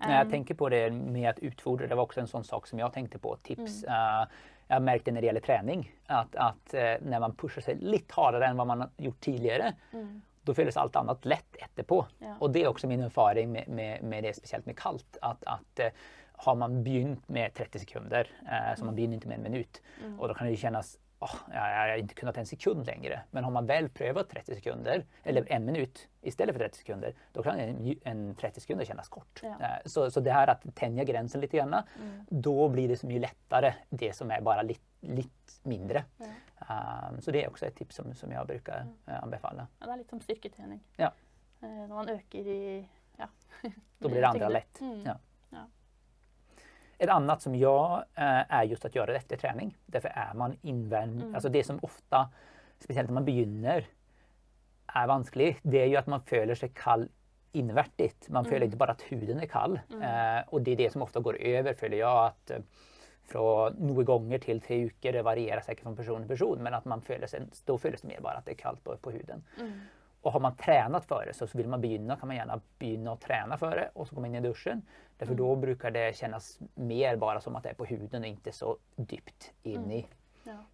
När 0.00 0.12
jag 0.16 0.20
Ehm, 0.24 0.30
tänker 0.30 0.54
på 0.54 0.68
det 0.68 0.90
med 0.90 1.30
att 1.30 1.38
utfodra, 1.38 1.86
det 1.86 1.94
var 1.94 2.02
också 2.02 2.20
en 2.20 2.26
sån 2.28 2.44
sak 2.44 2.66
som 2.66 2.78
jag 2.78 2.92
tänkte 2.92 3.18
på. 3.18 3.36
Tips. 3.42 3.84
Mm. 3.84 4.22
Eh, 4.22 4.28
jag 4.68 4.82
märkte 4.82 5.12
när 5.12 5.20
det 5.20 5.26
gäller 5.26 5.40
träning 5.40 5.92
att, 6.06 6.36
att 6.36 6.74
eh, 6.74 6.94
när 7.02 7.20
man 7.20 7.34
pushar 7.34 7.60
sig 7.60 7.74
lite 7.76 8.14
hårdare 8.14 8.46
än 8.46 8.56
vad 8.56 8.66
man 8.66 8.80
har 8.80 8.90
gjort 8.96 9.20
tidigare, 9.20 9.74
mm, 9.92 10.22
då 10.42 10.54
fylls 10.54 10.76
allt 10.76 10.96
annat 10.96 11.24
lätt 11.24 11.56
efterpå. 11.56 12.06
ja. 12.18 12.36
Och 12.40 12.50
det 12.50 12.62
är 12.62 12.68
också 12.68 12.86
min 12.86 13.00
erfaring 13.00 13.52
med, 13.52 13.68
med, 13.68 14.02
med 14.02 14.24
det, 14.24 14.36
speciellt 14.36 14.66
med 14.66 14.78
kallt. 14.78 15.18
Att, 15.22 15.44
att 15.44 15.78
eh, 15.78 15.88
har 16.32 16.54
man 16.54 16.84
begynt 16.84 17.28
med 17.28 17.54
30 17.54 17.78
sekunder, 17.78 18.28
eh, 18.46 18.76
så 18.78 18.84
man 18.84 18.94
begynner 18.94 19.14
inte 19.14 19.28
med 19.28 19.36
en 19.36 19.42
minut, 19.42 19.82
Mm. 20.04 20.20
och 20.20 20.28
då 20.28 20.34
kan 20.34 20.46
det 20.46 20.56
kännas 20.56 20.98
åh, 21.18 21.34
jag, 21.54 21.60
har 21.60 21.96
inte 21.96 22.14
kunnat 22.14 22.36
en 22.36 22.46
sekund 22.46 22.86
längre. 22.86 23.20
Men 23.30 23.44
har 23.44 23.50
man 23.50 23.66
väl 23.66 23.88
prövat 23.88 24.28
30 24.28 24.54
sekunder, 24.54 25.04
eller 25.22 25.52
en 25.52 25.64
minut 25.64 26.08
istället 26.22 26.54
för 26.54 26.60
30 26.64 26.78
sekunder, 26.78 27.14
då 27.32 27.42
kan 27.42 27.58
en, 27.58 27.96
en 28.04 28.34
30 28.34 28.60
sekunder 28.60 28.84
kännas 28.84 29.08
kort. 29.08 29.40
Ja. 29.42 29.48
Eh, 29.60 29.68
Så, 29.84 30.10
så 30.10 30.20
det 30.20 30.32
här 30.32 30.50
att 30.50 30.74
tänja 30.74 31.04
gränsen 31.04 31.40
lite 31.40 31.56
grann, 31.56 31.74
Mm. 31.74 32.24
då 32.28 32.68
blir 32.68 32.88
det 32.88 32.96
så 32.96 33.06
mycket 33.06 33.22
lättare 33.22 33.72
det 33.90 34.12
som 34.16 34.30
är 34.30 34.40
bara 34.40 34.62
lite, 34.62 34.80
lite 35.00 35.30
mindre. 35.62 36.04
Ja. 36.16 36.24
Um, 36.60 37.20
så 37.20 37.30
det 37.30 37.44
är 37.44 37.48
också 37.48 37.66
ett 37.66 37.74
tips 37.76 37.96
som, 37.96 38.14
som 38.14 38.32
jag 38.32 38.46
brukar 38.46 38.86
eh, 39.06 39.22
anbefalla. 39.22 39.66
Ja, 39.78 39.86
det 39.86 39.92
er 39.92 39.96
litt 39.96 40.10
som 40.10 40.20
styrketrening. 40.20 40.80
Ja. 40.96 41.12
Eh, 41.62 41.68
når 41.88 41.94
man 41.94 42.08
øker 42.08 42.38
i 42.46 42.88
ja. 43.16 43.26
Då 43.98 44.08
blir 44.08 44.20
det 44.20 44.28
andra 44.34 44.48
lätt. 44.48 44.80
Mm. 44.80 45.02
Ja. 45.06 45.16
Ja. 45.50 45.64
Ett 46.98 47.08
annat 47.10 47.42
som 47.42 47.54
jag 47.54 47.98
eh, 48.14 48.52
är 48.54 48.64
just 48.64 48.84
att 48.84 48.94
göra 48.94 49.06
det 49.12 49.16
efter 49.16 49.36
träning. 49.36 49.76
Därför 49.86 50.08
är 50.08 50.34
man 50.34 50.56
invänd, 50.62 51.22
Mm. 51.22 51.34
alltså 51.34 51.48
det 51.48 51.64
som 51.64 51.78
ofta, 51.82 52.30
speciellt 52.78 53.08
när 53.08 53.14
man 53.14 53.24
begynner, 53.24 53.86
är 54.86 55.06
vanskligt, 55.06 55.58
det 55.62 55.82
är 55.82 55.86
ju 55.86 55.96
att 55.96 56.06
man 56.06 56.22
följer 56.22 56.54
sig 56.54 56.68
kall 56.74 57.08
invärtigt. 57.52 58.28
Man 58.28 58.44
följer 58.44 58.56
Mm. 58.60 58.66
inte 58.66 58.76
bara 58.76 58.92
att 58.92 59.02
huden 59.02 59.40
är 59.40 59.46
kall. 59.46 59.80
Mm. 59.92 60.44
Och 60.48 60.62
det 60.62 60.70
är 60.72 60.76
det 60.76 60.92
som 60.92 61.02
ofta 61.02 61.20
går 61.20 61.36
över, 61.40 61.74
följer 61.74 61.98
jag, 62.00 62.26
att 62.26 62.50
från 63.24 63.72
några 63.72 64.02
gånger 64.02 64.38
till 64.38 64.60
tre 64.60 64.84
veckor. 64.84 65.12
Det 65.12 65.22
varierar 65.22 65.60
säkert 65.60 65.82
från 65.82 65.96
person 65.96 66.18
till 66.20 66.28
person 66.28 66.58
men 66.62 66.74
att 66.74 66.84
man 66.84 67.02
följer 67.02 67.26
sig, 67.26 67.42
då 67.64 67.78
följer 67.78 67.98
det 68.02 68.08
mer 68.08 68.20
bara 68.20 68.34
att 68.34 68.44
det 68.44 68.50
är 68.52 68.54
kallt 68.56 68.84
på, 68.84 68.96
på 68.96 69.10
huden. 69.10 69.44
Mm. 69.60 69.80
Och 70.22 70.32
har 70.32 70.40
man 70.40 70.56
tränat 70.56 71.04
för 71.04 71.26
det 71.26 71.34
så, 71.34 71.46
så 71.46 71.58
vill 71.58 71.68
man 71.68 71.80
begynna 71.80 72.16
kan 72.16 72.26
man 72.26 72.36
gärna 72.36 72.60
begynna 72.78 73.12
att 73.12 73.20
träna 73.20 73.58
för 73.58 73.76
det 73.76 73.90
och 73.94 74.08
så 74.08 74.14
komma 74.14 74.26
in 74.26 74.34
i 74.34 74.40
duschen. 74.40 74.82
Därför 75.18 75.34
Mm. 75.34 75.44
då 75.46 75.56
brukar 75.56 75.90
det 75.90 76.16
kännas 76.16 76.58
mer 76.74 77.16
bara 77.16 77.40
som 77.40 77.56
att 77.56 77.62
det 77.62 77.68
är 77.70 77.74
på 77.74 77.84
huden 77.84 78.22
och 78.22 78.28
inte 78.28 78.52
så 78.52 78.76
djupt 78.96 79.52
in 79.62 79.90
i. 79.90 80.06
Ja. 80.44 80.64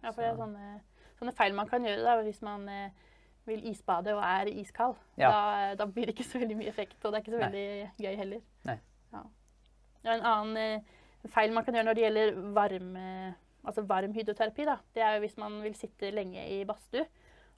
ja, 0.00 0.12
for 0.12 0.22
det 0.22 0.28
er 0.28 0.32
Så- 0.34 0.42
sånne, 0.42 0.80
sånne 1.18 1.32
feil 1.32 1.54
man 1.54 1.68
kan 1.68 1.82
da, 1.82 2.22
hvis 2.22 2.42
man 2.42 2.68
eh, 2.68 2.90
vil 3.44 3.64
isbade 3.70 4.14
og 4.14 4.22
er 4.22 4.46
iskald. 4.46 4.94
Ja. 5.16 5.30
Da, 5.30 5.74
da 5.74 5.86
blir 5.86 6.06
det 6.06 6.14
ikke 6.18 6.24
så 6.30 6.38
veldig 6.38 6.56
mye 6.56 6.68
effekt, 6.68 7.04
og 7.04 7.12
det 7.12 7.18
er 7.18 7.22
ikke 7.22 7.32
så 7.32 7.38
Nei. 7.38 7.50
veldig 7.50 7.90
gøy 7.98 8.16
heller. 8.16 8.40
Nei. 8.64 8.78
Ja. 9.12 9.22
Ja, 10.04 10.12
en 10.14 10.22
annen 10.22 10.56
eh, 10.56 10.82
feil 11.28 11.52
man 11.54 11.64
kan 11.64 11.74
gjøre 11.74 11.84
når 11.84 11.94
det 11.94 12.02
gjelder 12.02 12.52
varme, 12.54 13.34
altså 13.64 13.82
varm 13.86 14.12
hydroterapi, 14.12 14.64
da, 14.64 14.78
det 14.94 15.02
er 15.02 15.14
jo 15.14 15.20
hvis 15.20 15.36
man 15.38 15.60
vil 15.62 15.74
sitte 15.74 16.10
lenge 16.10 16.48
i 16.50 16.64
badstue, 16.64 17.04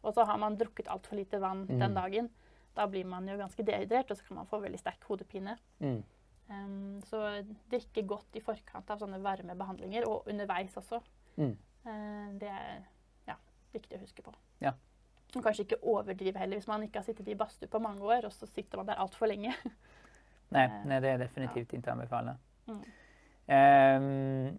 og 0.03 0.14
så 0.14 0.24
har 0.29 0.37
man 0.38 0.57
drukket 0.61 0.88
altfor 0.92 1.16
lite 1.16 1.40
vann 1.40 1.66
Mm. 1.68 1.79
den 1.81 1.94
dagen. 1.94 2.31
Da 2.77 2.87
blir 2.87 3.05
man 3.07 3.29
jo 3.29 3.37
ganske 3.38 3.62
dehydrert, 3.62 4.11
og 4.11 4.16
så 4.16 4.24
kan 4.27 4.37
man 4.37 4.46
få 4.46 4.59
veldig 4.61 4.79
sterk 4.79 5.05
hodepine. 5.09 5.57
Mm. 5.81 6.03
Um, 6.50 7.00
så 7.07 7.44
drikke 7.70 8.03
godt 8.07 8.37
i 8.37 8.40
forkant 8.40 8.90
av 8.90 8.98
sånne 8.98 9.22
varme 9.22 9.55
behandlinger, 9.57 10.05
og 10.09 10.27
underveis 10.29 10.74
også. 10.77 11.00
Mm. 11.37 11.57
Eh, 11.87 12.29
det 12.40 12.48
er 12.50 12.83
ja, 13.29 13.37
viktig 13.72 13.96
å 13.96 14.00
huske 14.03 14.22
på. 14.22 14.35
Ja. 14.61 14.72
Og 15.37 15.42
kanskje 15.42 15.64
ikke 15.64 15.81
overdrive 15.83 16.38
heller 16.38 16.57
hvis 16.61 16.68
man 16.68 16.83
ikke 16.83 16.98
har 17.00 17.05
sittet 17.05 17.29
i 17.29 17.35
badstue 17.35 17.68
på 17.68 17.79
mange 17.81 18.03
år, 18.03 18.24
og 18.27 18.33
så 18.33 18.46
sitter 18.46 18.77
man 18.77 18.87
der 18.87 18.94
altfor 19.00 19.27
lenge. 19.27 19.55
Nej, 20.50 20.66
Eh, 20.66 20.85
nej, 20.87 21.00
det 21.00 21.09
är 21.09 21.18
definitivt 21.18 21.72
inte 21.72 21.92
anbefalla. 21.92 22.37
Mm. 22.68 22.83
Ehm, 23.46 24.59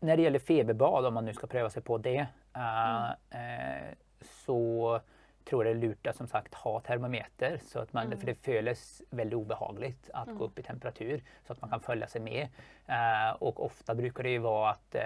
när 0.00 0.16
det 0.16 0.22
gäller 0.22 0.38
feberbad, 0.38 1.06
om 1.06 1.14
man 1.14 1.24
nu 1.24 1.32
ska 1.32 1.46
pröva 1.46 1.70
sig 1.70 1.82
på 1.82 1.98
det, 1.98 2.26
eh, 2.56 3.10
Mm. 3.30 3.80
eh, 3.80 3.94
så 4.22 5.00
tror 5.44 5.66
jag 5.66 5.76
det 5.76 5.80
att 5.80 6.12
som 6.12 6.26
sagt 6.26 6.54
ha 6.54 6.80
termometer. 6.80 7.58
Så 7.62 7.78
att 7.78 7.92
man, 7.92 8.06
Mm. 8.06 8.18
För 8.18 8.26
det 8.26 8.44
känns 8.44 9.02
väldigt 9.10 9.36
obehagligt 9.36 10.10
att 10.12 10.26
Mm. 10.26 10.38
gå 10.38 10.44
upp 10.44 10.58
i 10.58 10.62
temperatur 10.62 11.22
så 11.46 11.52
att 11.52 11.60
man 11.60 11.70
kan 11.70 11.80
följa 11.80 12.06
sig 12.06 12.20
med. 12.20 12.48
Eh, 12.86 13.30
och 13.38 13.64
ofta 13.64 13.94
brukar 13.94 14.22
det 14.22 14.30
ju 14.30 14.38
vara 14.38 14.70
att 14.70 14.96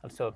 alltså, 0.00 0.34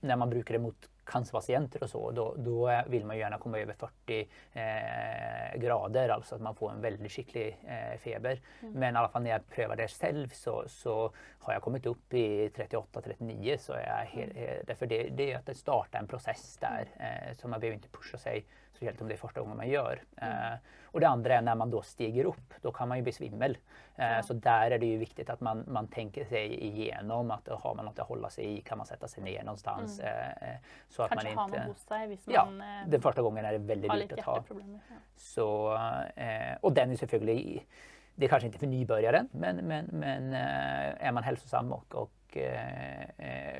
när 0.00 0.16
man 0.16 0.30
brukar 0.30 0.52
det 0.54 0.58
mot 0.58 0.90
cancerpatienter 1.04 1.82
och 1.82 1.90
så, 1.90 2.10
då, 2.10 2.34
då 2.38 2.82
vill 2.86 3.04
man 3.04 3.18
gärna 3.18 3.38
komma 3.38 3.58
över 3.58 3.72
40 3.72 4.28
eh, 4.52 5.60
grader, 5.60 6.08
alltså 6.08 6.34
att 6.34 6.40
man 6.40 6.54
får 6.54 6.70
en 6.70 6.80
väldigt 6.80 7.12
skicklig 7.12 7.58
eh, 7.66 7.98
feber. 7.98 8.40
Mm. 8.62 8.72
Men 8.74 8.94
i 8.94 8.98
alla 8.98 9.08
fall 9.08 9.22
när 9.22 9.30
jag 9.30 9.48
prövar 9.48 9.76
det 9.76 9.88
själv 9.88 10.28
så, 10.28 10.64
så 10.68 11.12
har 11.38 11.52
jag 11.52 11.62
kommit 11.62 11.86
upp 11.86 12.14
i 12.14 12.48
38-39 12.48 13.56
så 13.56 13.72
är 13.72 13.86
jag 13.86 13.98
Mm. 14.24 14.64
därför 14.66 14.86
det, 14.86 15.08
det 15.08 15.32
är 15.32 15.38
att 15.38 15.46
det 15.46 15.54
startar 15.54 15.98
en 15.98 16.06
process 16.08 16.58
där. 16.60 16.88
Eh, 16.96 17.36
så 17.36 17.48
man 17.48 17.60
behöver 17.60 17.74
inte 17.74 17.88
pusha 17.88 18.18
sig 18.18 18.44
speciellt 18.78 19.00
om 19.00 19.08
det 19.08 19.14
är 19.14 19.18
första 19.18 19.40
gången 19.40 19.56
man 19.56 19.68
gör. 19.68 20.02
Mm. 20.16 20.52
Eh, 20.52 20.58
och 20.84 21.00
det 21.00 21.08
andra 21.08 21.34
är 21.34 21.42
när 21.42 21.54
man 21.54 21.70
då 21.70 21.82
stiger 21.82 22.24
upp, 22.24 22.54
då 22.62 22.72
kan 22.72 22.88
man 22.88 22.96
ju 22.98 23.02
bli 23.02 23.12
svimmel. 23.12 23.58
Eh, 23.96 24.12
Ja. 24.16 24.22
Så 24.22 24.34
där 24.34 24.70
är 24.70 24.78
det 24.78 24.86
ju 24.86 24.96
viktigt 24.98 25.30
att 25.30 25.40
man, 25.40 25.64
man 25.68 25.88
tänker 25.88 26.24
sig 26.24 26.64
igenom 26.64 27.30
att 27.30 27.48
har 27.48 27.74
man 27.74 27.84
något 27.84 27.98
att 27.98 28.08
hålla 28.08 28.30
sig 28.30 28.58
i 28.58 28.60
kan 28.60 28.78
man 28.78 28.86
sätta 28.86 29.08
sig 29.08 29.22
ner 29.24 29.42
någonstans. 29.44 30.00
Eh, 30.00 30.28
eh, 30.30 30.56
så 30.88 31.02
att 31.02 31.12
Mm. 31.12 31.18
Kanskje 31.24 31.34
ha 31.40 31.48
man 31.48 31.54
inte... 31.58 31.68
hos 31.68 31.78
seg 31.86 32.08
hvis 32.08 32.26
Ja, 32.28 32.44
man 32.44 32.60
eh, 32.60 32.88
Den 32.88 33.00
första 33.00 33.22
gången 33.22 33.44
är 33.44 33.52
det 33.52 33.58
väldigt 33.58 33.90
dyrt 33.92 34.00
litt 34.00 34.12
att 34.12 34.24
ha. 34.24 34.44
Ja. 34.48 34.94
Så, 35.16 35.74
eh, 36.16 36.56
och 36.60 36.72
den 36.72 36.90
är 36.90 36.96
selvfølgelig 36.96 37.66
Det 38.14 38.24
är 38.24 38.28
kanske 38.28 38.46
inte 38.46 38.58
för 38.58 38.66
nybörjaren 38.66 39.28
men, 39.32 39.56
men, 39.56 39.84
men 39.92 40.32
är 40.34 41.12
man 41.12 41.22
hälsosam 41.22 41.72
och, 41.72 41.94
och 41.94 42.36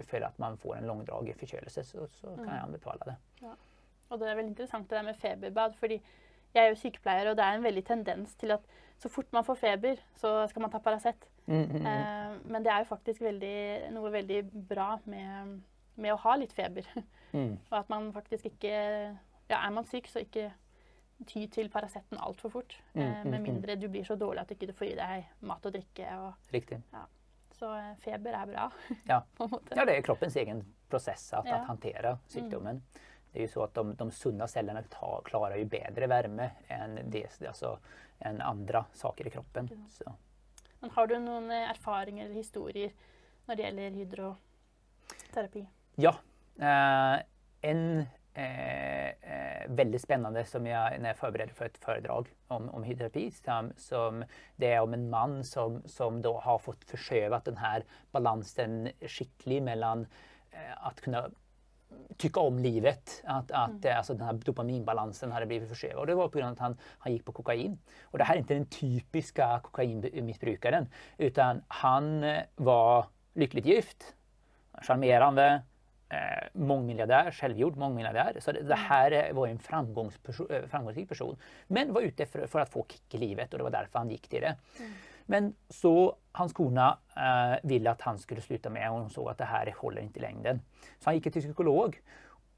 för 0.07 0.21
att 0.21 0.39
man 0.39 0.57
får 0.59 0.77
en 0.77 0.87
långdragen 0.87 1.35
förkölelse 1.39 1.85
så, 1.85 2.07
så 2.09 2.27
kan 2.27 2.39
Mm. 2.39 2.55
jag 2.55 2.65
anbefala 2.65 3.05
det. 3.05 3.17
Og 4.09 4.21
det 4.21 4.29
er 4.29 4.39
veldig 4.39 4.55
interessant 4.55 4.91
det 4.91 4.99
der 4.99 5.07
med 5.07 5.15
feberbad. 5.15 5.75
fordi 5.79 6.03
jeg 6.55 6.65
er 6.65 6.69
jo 6.69 6.81
sykepleier, 6.81 7.31
og 7.31 7.37
det 7.37 7.45
er 7.45 7.57
en 7.57 7.65
veldig 7.65 7.85
tendens 7.85 8.35
til 8.35 8.51
at 8.51 8.61
så 8.99 9.09
fort 9.09 9.33
man 9.33 9.45
får 9.45 9.55
feber, 9.55 10.01
så 10.17 10.47
skal 10.51 10.63
man 10.63 10.71
ta 10.71 10.79
Paracet. 10.83 11.29
Mm, 11.47 11.55
mm, 11.55 11.77
mm. 11.77 11.87
Eh, 11.87 12.39
men 12.51 12.65
det 12.65 12.73
er 12.73 12.79
jo 12.79 12.89
faktisk 12.89 13.21
veldig, 13.21 13.59
noe 13.95 14.13
veldig 14.13 14.41
bra 14.69 14.97
med, 15.05 15.61
med 15.97 16.13
å 16.13 16.21
ha 16.25 16.37
litt 16.37 16.53
feber. 16.53 16.89
Mm. 17.29 17.59
Og 17.69 17.75
at 17.77 17.91
man 17.93 18.07
faktisk 18.13 18.47
ikke 18.49 18.69
Ja, 19.51 19.59
er 19.59 19.71
man 19.71 19.85
syk, 19.85 20.07
så 20.09 20.23
ikke 20.25 20.47
ty 21.29 21.43
til 21.53 21.69
Paraceten 21.69 22.17
altfor 22.17 22.49
fort. 22.49 22.79
Eh, 22.95 23.03
mm, 23.03 23.29
med 23.29 23.39
mm. 23.39 23.43
mindre 23.43 23.77
du 23.77 23.85
blir 23.89 24.05
så 24.05 24.17
dårlig 24.17 24.41
at 24.41 24.49
du 24.49 24.55
ikke 24.55 24.73
får 24.79 24.87
i 24.87 24.95
deg 24.97 25.27
mat 25.41 25.67
og 25.69 25.75
drikke. 25.75 26.07
Og, 26.23 26.33
Riktigt. 26.55 26.97
så 27.59 27.75
eh, 27.77 27.91
feber 28.01 28.33
er 28.33 28.47
bra. 28.47 28.71
Ja. 29.13 29.21
Ja, 29.77 29.85
det 29.85 29.99
är 29.99 30.03
kroppens 30.03 30.37
egen 30.37 30.65
process 30.89 31.33
att, 31.33 31.47
Ja. 31.47 31.57
att 31.57 31.67
hantera 31.67 32.19
sjukdomen. 32.29 32.83
Det 33.33 33.39
är 33.39 33.43
ju 33.43 33.49
så 33.49 33.63
att 33.63 33.75
de, 33.75 33.95
de 33.95 34.11
sunda 34.11 34.49
cellerna 34.49 34.83
tar, 34.83 35.23
klarar 35.25 35.57
ju 35.57 35.65
bättre 35.65 36.07
värme 36.07 36.51
än, 36.69 37.01
det, 37.05 37.47
alltså, 37.47 37.79
än 38.19 38.41
andra 38.41 38.85
saker 38.93 39.27
i 39.27 39.31
kroppen. 39.31 39.69
Ja. 39.71 39.77
Så. 39.91 40.13
Men 40.81 40.91
har 40.91 41.07
du 41.07 41.19
noen 41.19 41.51
eh, 41.51 41.71
erfaringer 41.71 42.25
eller 42.25 42.35
historier 42.35 42.93
når 43.47 43.55
det 43.55 43.63
gjelder 43.63 43.91
hydroterapi? 43.91 45.67
Ja, 45.95 46.17
eh, 46.59 47.23
en 47.61 48.07
eh, 48.35 49.09
eh, 49.09 49.69
väldigt 49.69 50.03
spännande 50.03 50.45
som 50.45 50.67
jag 50.67 51.01
när 51.01 51.09
jag 51.09 51.17
förberedde 51.17 51.55
för 51.55 51.65
ett 51.65 51.79
föredrag 51.79 52.29
om, 52.49 52.71
om 52.71 52.83
hydroterapi. 52.83 53.31
Som, 53.31 53.73
som 53.77 54.25
det 54.57 54.73
är 54.73 54.81
om 54.81 54.95
en 54.95 55.11
man 55.11 55.45
som, 55.45 55.83
som 55.87 56.23
då 56.23 56.41
har 56.41 56.59
fått 56.59 56.85
försövat 56.85 57.45
den 57.45 57.57
här 57.57 57.85
balansen 58.11 58.89
skicklig 59.01 59.63
mellan 59.63 60.07
eh, 60.51 60.87
att 60.87 61.01
kunna 61.01 61.31
tycka 62.17 62.41
om 62.41 62.59
livet. 62.59 63.23
Att, 63.25 63.51
att 63.51 63.85
eh, 63.85 63.99
alltså 63.99 64.15
den 64.15 64.27
här 64.27 64.33
dopaminbalansen 64.33 65.33
hade 65.33 65.47
blivit 65.47 65.69
försövad. 65.69 65.99
Och 65.99 66.07
det 66.07 66.15
var 66.15 66.29
på 66.29 66.39
grund 66.39 66.49
av 66.49 66.53
att 66.53 66.59
han, 66.59 66.77
han 66.99 67.13
gick 67.13 67.25
på 67.25 67.33
kokain. 67.33 67.79
Och 68.03 68.19
det 68.19 68.25
här 68.25 68.35
är 68.35 68.39
inte 68.39 68.55
den 68.55 68.67
typiska 68.67 69.61
kokainmissbrukaren. 69.63 70.87
Utan 71.19 71.63
han 71.69 72.25
eh, 72.25 72.43
var 72.57 73.07
lyckligt 73.35 73.67
gift, 73.67 74.15
charmerande, 74.83 75.63
eh, 76.09 76.49
mångmiljardär, 76.53 77.31
självgjord 77.31 77.77
mångmiljardär. 77.77 78.37
Så 78.41 78.53
det, 78.53 78.63
det 78.63 78.75
här 78.75 79.11
eh, 79.13 79.35
var 79.35 79.47
en 79.47 79.59
framgångsperso- 79.59 80.53
eh, 80.53 80.69
framgångsrik 80.69 81.09
person. 81.09 81.37
Men 81.67 81.93
var 81.93 82.01
ute 82.01 82.27
för, 82.27 82.47
för 82.47 82.61
att 82.61 82.69
få 82.69 82.87
kick 82.89 83.15
i 83.15 83.19
livet 83.19 83.53
och 83.53 83.59
det 83.59 83.65
var 83.65 83.71
därför 83.71 83.99
han 83.99 84.11
gick 84.11 84.29
till 84.29 84.41
det. 84.41 84.57
Men 85.31 85.55
så 85.69 86.17
hans 86.33 86.53
kona 86.53 86.99
eh, 87.17 87.69
ville 87.69 87.91
att 87.91 88.01
han 88.01 88.19
skulle 88.19 88.41
sluta 88.41 88.71
med 88.71 88.91
och 88.91 88.99
hon 88.99 89.11
såg 89.11 89.29
att 89.29 89.39
det 89.39 89.45
här 89.45 89.75
håller 89.79 90.03
inte 90.03 90.19
i 90.19 90.23
längden. 90.23 90.61
Så 90.99 91.05
han 91.05 91.15
gick 91.15 91.23
till 91.23 91.43
psykolog. 91.43 92.01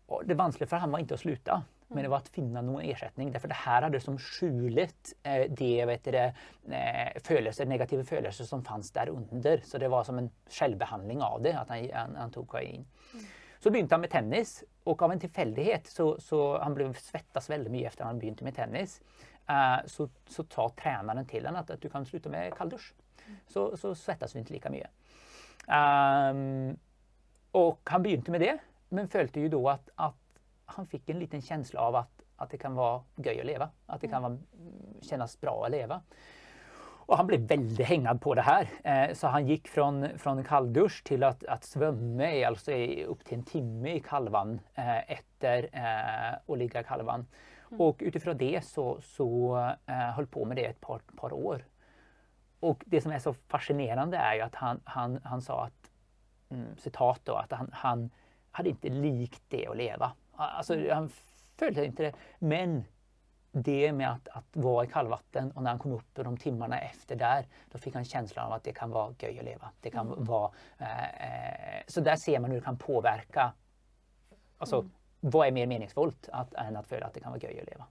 Och 0.06 0.22
det 0.26 0.34
vanskliga 0.34 0.68
för 0.68 0.76
han 0.76 0.90
var 0.90 0.98
inte 0.98 1.14
att 1.14 1.20
sluta. 1.20 1.62
Men 1.88 2.02
det 2.02 2.08
var 2.08 2.16
att 2.16 2.28
finna 2.28 2.62
någon 2.62 2.82
ersättning. 2.82 3.32
Därför 3.32 3.48
det 3.48 3.54
här 3.54 3.82
hade 3.82 4.00
som 4.00 4.18
skjulit 4.18 5.14
eh, 5.22 5.50
det, 5.50 5.84
vet 5.84 6.04
du, 6.04 6.10
det 6.10 6.34
eh, 6.70 7.22
födelser, 7.22 7.66
negativa 7.66 8.04
födelser 8.04 8.44
som 8.44 8.64
fanns 8.64 8.90
där 8.90 9.08
under. 9.08 9.60
Så 9.64 9.78
det 9.78 9.88
var 9.88 10.04
som 10.04 10.18
en 10.18 10.30
självbehandling 10.50 11.22
av 11.22 11.42
det, 11.42 11.58
att 11.58 11.68
han, 11.68 11.90
han, 11.94 12.16
han 12.16 12.30
tog 12.30 12.48
kokain. 12.48 12.86
Så 13.62 13.70
begynte 13.70 13.94
han 13.94 14.00
med 14.00 14.10
tennis 14.10 14.64
och 14.84 15.02
av 15.02 15.12
en 15.12 15.20
tillfällighet 15.20 15.86
så, 15.86 16.20
så 16.20 16.58
han 16.58 16.74
blev 16.74 16.94
svettas 16.94 17.50
väldigt 17.50 17.72
mycket 17.72 17.88
efter 17.88 18.04
att 18.04 18.08
han 18.08 18.18
började 18.18 18.44
med 18.44 18.54
tennis. 18.54 19.00
Eh, 19.50 19.86
så, 19.86 20.08
så 20.26 20.44
sa 20.44 20.72
tränaren 20.82 21.26
till 21.26 21.46
honom 21.46 21.60
att, 21.60 21.70
att 21.70 21.80
du 21.80 21.88
kan 21.88 22.06
sluta 22.06 22.28
med 22.28 22.54
kalldusch. 22.54 22.94
Så, 23.46 23.76
så 23.76 23.94
svettas 23.94 24.32
du 24.32 24.38
inte 24.38 24.52
lika 24.52 24.70
mycket. 24.70 24.90
Ehm, 25.68 26.76
och 27.50 27.80
han 27.84 28.02
begynte 28.02 28.30
med 28.30 28.40
det 28.40 28.58
men 28.88 29.08
följde 29.08 29.40
ju 29.40 29.48
då 29.48 29.68
att, 29.68 29.90
att 29.94 30.14
han 30.64 30.86
fick 30.86 31.08
en 31.08 31.18
liten 31.18 31.42
känsla 31.42 31.80
av 31.80 31.96
att, 31.96 32.22
att 32.36 32.50
det 32.50 32.58
kan 32.58 32.74
vara 32.74 33.02
göj 33.16 33.40
att 33.40 33.46
leva. 33.46 33.70
Att 33.86 34.00
det 34.00 34.08
kan 34.08 34.22
vara, 34.22 34.38
kännas 35.02 35.40
bra 35.40 35.64
att 35.64 35.70
leva. 35.70 36.00
Och 36.82 37.16
han 37.16 37.26
blev 37.26 37.40
väldigt 37.40 37.86
hängad 37.86 38.20
på 38.20 38.34
det 38.34 38.42
här. 38.42 38.68
Eh, 38.84 39.14
så 39.14 39.26
han 39.26 39.46
gick 39.46 39.68
från, 39.68 40.18
från 40.18 40.38
en 40.38 40.44
kalldusch 40.44 41.04
till 41.04 41.22
att, 41.22 41.44
att 41.44 41.64
svömma 41.64 42.32
i, 42.32 42.44
alltså 42.44 42.72
i, 42.72 43.04
upp 43.04 43.24
till 43.24 43.38
en 43.38 43.44
timme 43.44 43.94
i 43.94 44.00
kalvan 44.00 44.60
eh, 44.74 45.12
efter 45.12 45.68
eh, 45.72 46.38
och 46.46 46.56
ligga 46.56 46.80
i 46.80 46.84
kalvan. 46.84 47.26
Och 47.78 47.96
utifrån 48.00 48.36
det 48.36 48.64
så, 48.64 49.00
så 49.00 49.56
eh, 49.86 49.94
höll 49.94 50.26
på 50.26 50.44
med 50.44 50.56
det 50.56 50.64
ett 50.64 50.80
par, 50.80 51.00
par 51.16 51.32
år. 51.32 51.64
Och 52.60 52.84
det 52.86 53.00
som 53.00 53.12
är 53.12 53.18
så 53.18 53.34
fascinerande 53.34 54.16
är 54.16 54.34
ju 54.34 54.40
att 54.40 54.54
han, 54.54 54.80
han, 54.84 55.20
han 55.24 55.42
sa 55.42 55.64
att, 55.64 55.90
mm, 56.50 56.76
citat 56.76 57.20
då, 57.24 57.34
att 57.34 57.52
han, 57.52 57.70
han 57.72 58.10
hade 58.50 58.68
inte 58.68 58.88
likt 58.88 59.42
det 59.48 59.66
att 59.66 59.76
leva. 59.76 60.12
Alltså 60.32 60.90
han 60.92 61.10
följde 61.56 61.84
inte 61.84 62.02
det. 62.02 62.12
Men 62.38 62.84
det 63.52 63.92
med 63.92 64.10
att, 64.10 64.28
att 64.28 64.44
vara 64.52 64.84
i 64.84 64.88
kallvatten 64.88 65.52
och 65.52 65.62
när 65.62 65.70
han 65.70 65.78
kom 65.78 65.92
upp 65.92 66.14
de 66.14 66.36
timmarna 66.36 66.80
efter 66.80 67.16
där, 67.16 67.46
då 67.70 67.78
fick 67.78 67.94
han 67.94 68.04
känslan 68.04 68.46
av 68.46 68.52
att 68.52 68.64
det 68.64 68.72
kan 68.72 68.90
vara 68.90 69.14
göj 69.18 69.38
att 69.38 69.44
leva. 69.44 69.70
Det 69.80 69.90
kan 69.90 70.24
vara, 70.24 70.52
eh, 70.78 71.04
eh, 71.04 71.82
så 71.86 72.00
där 72.00 72.16
ser 72.16 72.40
man 72.40 72.50
hur 72.50 72.58
det 72.58 72.64
kan 72.64 72.78
påverka. 72.78 73.52
Alltså, 74.58 74.84
vad 75.20 75.46
är 75.46 75.52
mer 75.52 75.66
meningsfullt 75.66 76.28
att, 76.32 76.54
än 76.54 76.76
att 76.76 76.86
följa 76.86 77.06
att 77.06 77.14
det 77.14 77.20
kan 77.20 77.32
vara 77.32 77.40
göj 77.40 77.60
att 77.60 77.66
leva? 77.70 77.86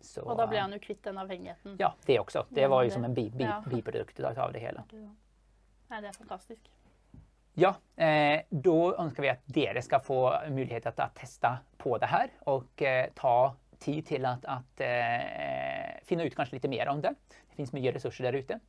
Så, 0.00 0.22
Og 0.22 0.36
da 0.36 0.46
ble 0.50 0.58
han 0.58 0.72
jo 0.72 0.78
kvitt 0.82 1.04
den 1.04 1.18
avhengigheten. 1.18 1.76
Ja, 1.78 1.94
det 2.06 2.18
också. 2.18 2.46
Det 2.48 2.60
Ja, 2.60 2.68
var 2.68 2.82
ju 2.82 2.90
som 2.90 3.04
en 3.04 3.14
bi, 3.14 3.30
bi, 3.30 3.44
ja. 3.44 3.62
biprodukt 3.66 4.20
av 4.20 4.52
det 4.52 4.58
hela. 4.58 4.84
Nei, 4.92 6.00
det 6.00 6.08
er 6.08 6.12
fantastisk. 6.12 6.70
Ja, 7.54 7.74
eh, 7.96 8.40
då 8.50 8.96
önskar 8.96 9.22
vi 9.22 9.28
att 9.28 9.42
dere 9.46 9.82
ska 9.82 10.00
få 10.00 10.34
möjlighet 10.48 10.86
att, 10.86 11.00
att 11.00 11.14
testa 11.14 11.58
på 11.78 11.98
det 11.98 12.06
här 12.06 12.30
och 12.40 12.82
eh, 12.82 13.06
ta 13.14 13.54
tid 13.78 14.06
till 14.06 14.24
att, 14.24 14.44
att 14.44 14.80
eh, 14.80 14.88
finna 16.04 16.24
ut 16.24 16.36
kanske 16.36 16.56
lite 16.56 16.68
mer 16.68 16.88
om 16.88 17.00
det. 17.00 17.14
Det 17.50 17.56
finns 17.56 17.72
mycket 17.72 17.94
resurser 17.94 18.24
där 18.24 18.32
ute. 18.32 18.60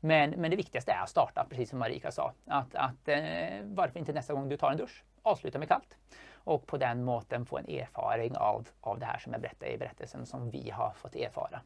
Men, 0.00 0.30
men 0.30 0.50
det 0.50 0.56
viktigaste 0.56 0.92
är 0.92 1.02
att 1.02 1.10
starta, 1.10 1.46
precis 1.50 1.70
som 1.70 1.78
Marika 1.78 2.10
sa. 2.10 2.32
Att, 2.46 2.74
att 2.74 3.08
eh, 3.08 3.18
varför 3.64 3.98
inte 3.98 4.12
nästa 4.12 4.34
gång 4.34 4.48
du 4.48 4.56
tar 4.56 4.70
en 4.70 4.76
dusch, 4.76 5.04
avsluta 5.22 5.58
med 5.58 5.68
kallt. 5.68 5.96
Och 6.48 6.66
på 6.66 6.76
den 6.76 7.04
måten 7.04 7.46
få 7.46 7.58
en 7.58 7.68
erfaring 7.68 8.36
av, 8.36 8.68
av 8.80 8.98
det 8.98 9.06
här 9.06 9.18
som 9.18 9.32
jag 9.32 9.42
berättade 9.42 9.72
i 9.72 9.78
berättelsen 9.78 10.26
som 10.26 10.50
vi 10.50 10.70
har 10.70 10.90
fått 10.90 11.16
erfara. 11.16 11.60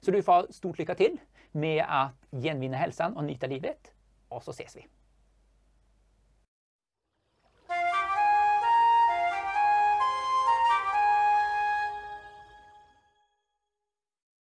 Så 0.00 0.10
du 0.10 0.22
får 0.22 0.52
stort 0.52 0.78
lycka 0.78 0.94
till 0.94 1.18
med 1.52 1.84
att 1.88 2.42
genvinna 2.42 2.76
hälsan 2.76 3.16
och 3.16 3.24
nyta 3.24 3.46
livet. 3.46 3.92
Och 4.28 4.42
så 4.42 4.50
ses 4.50 4.76
vi! 4.76 4.86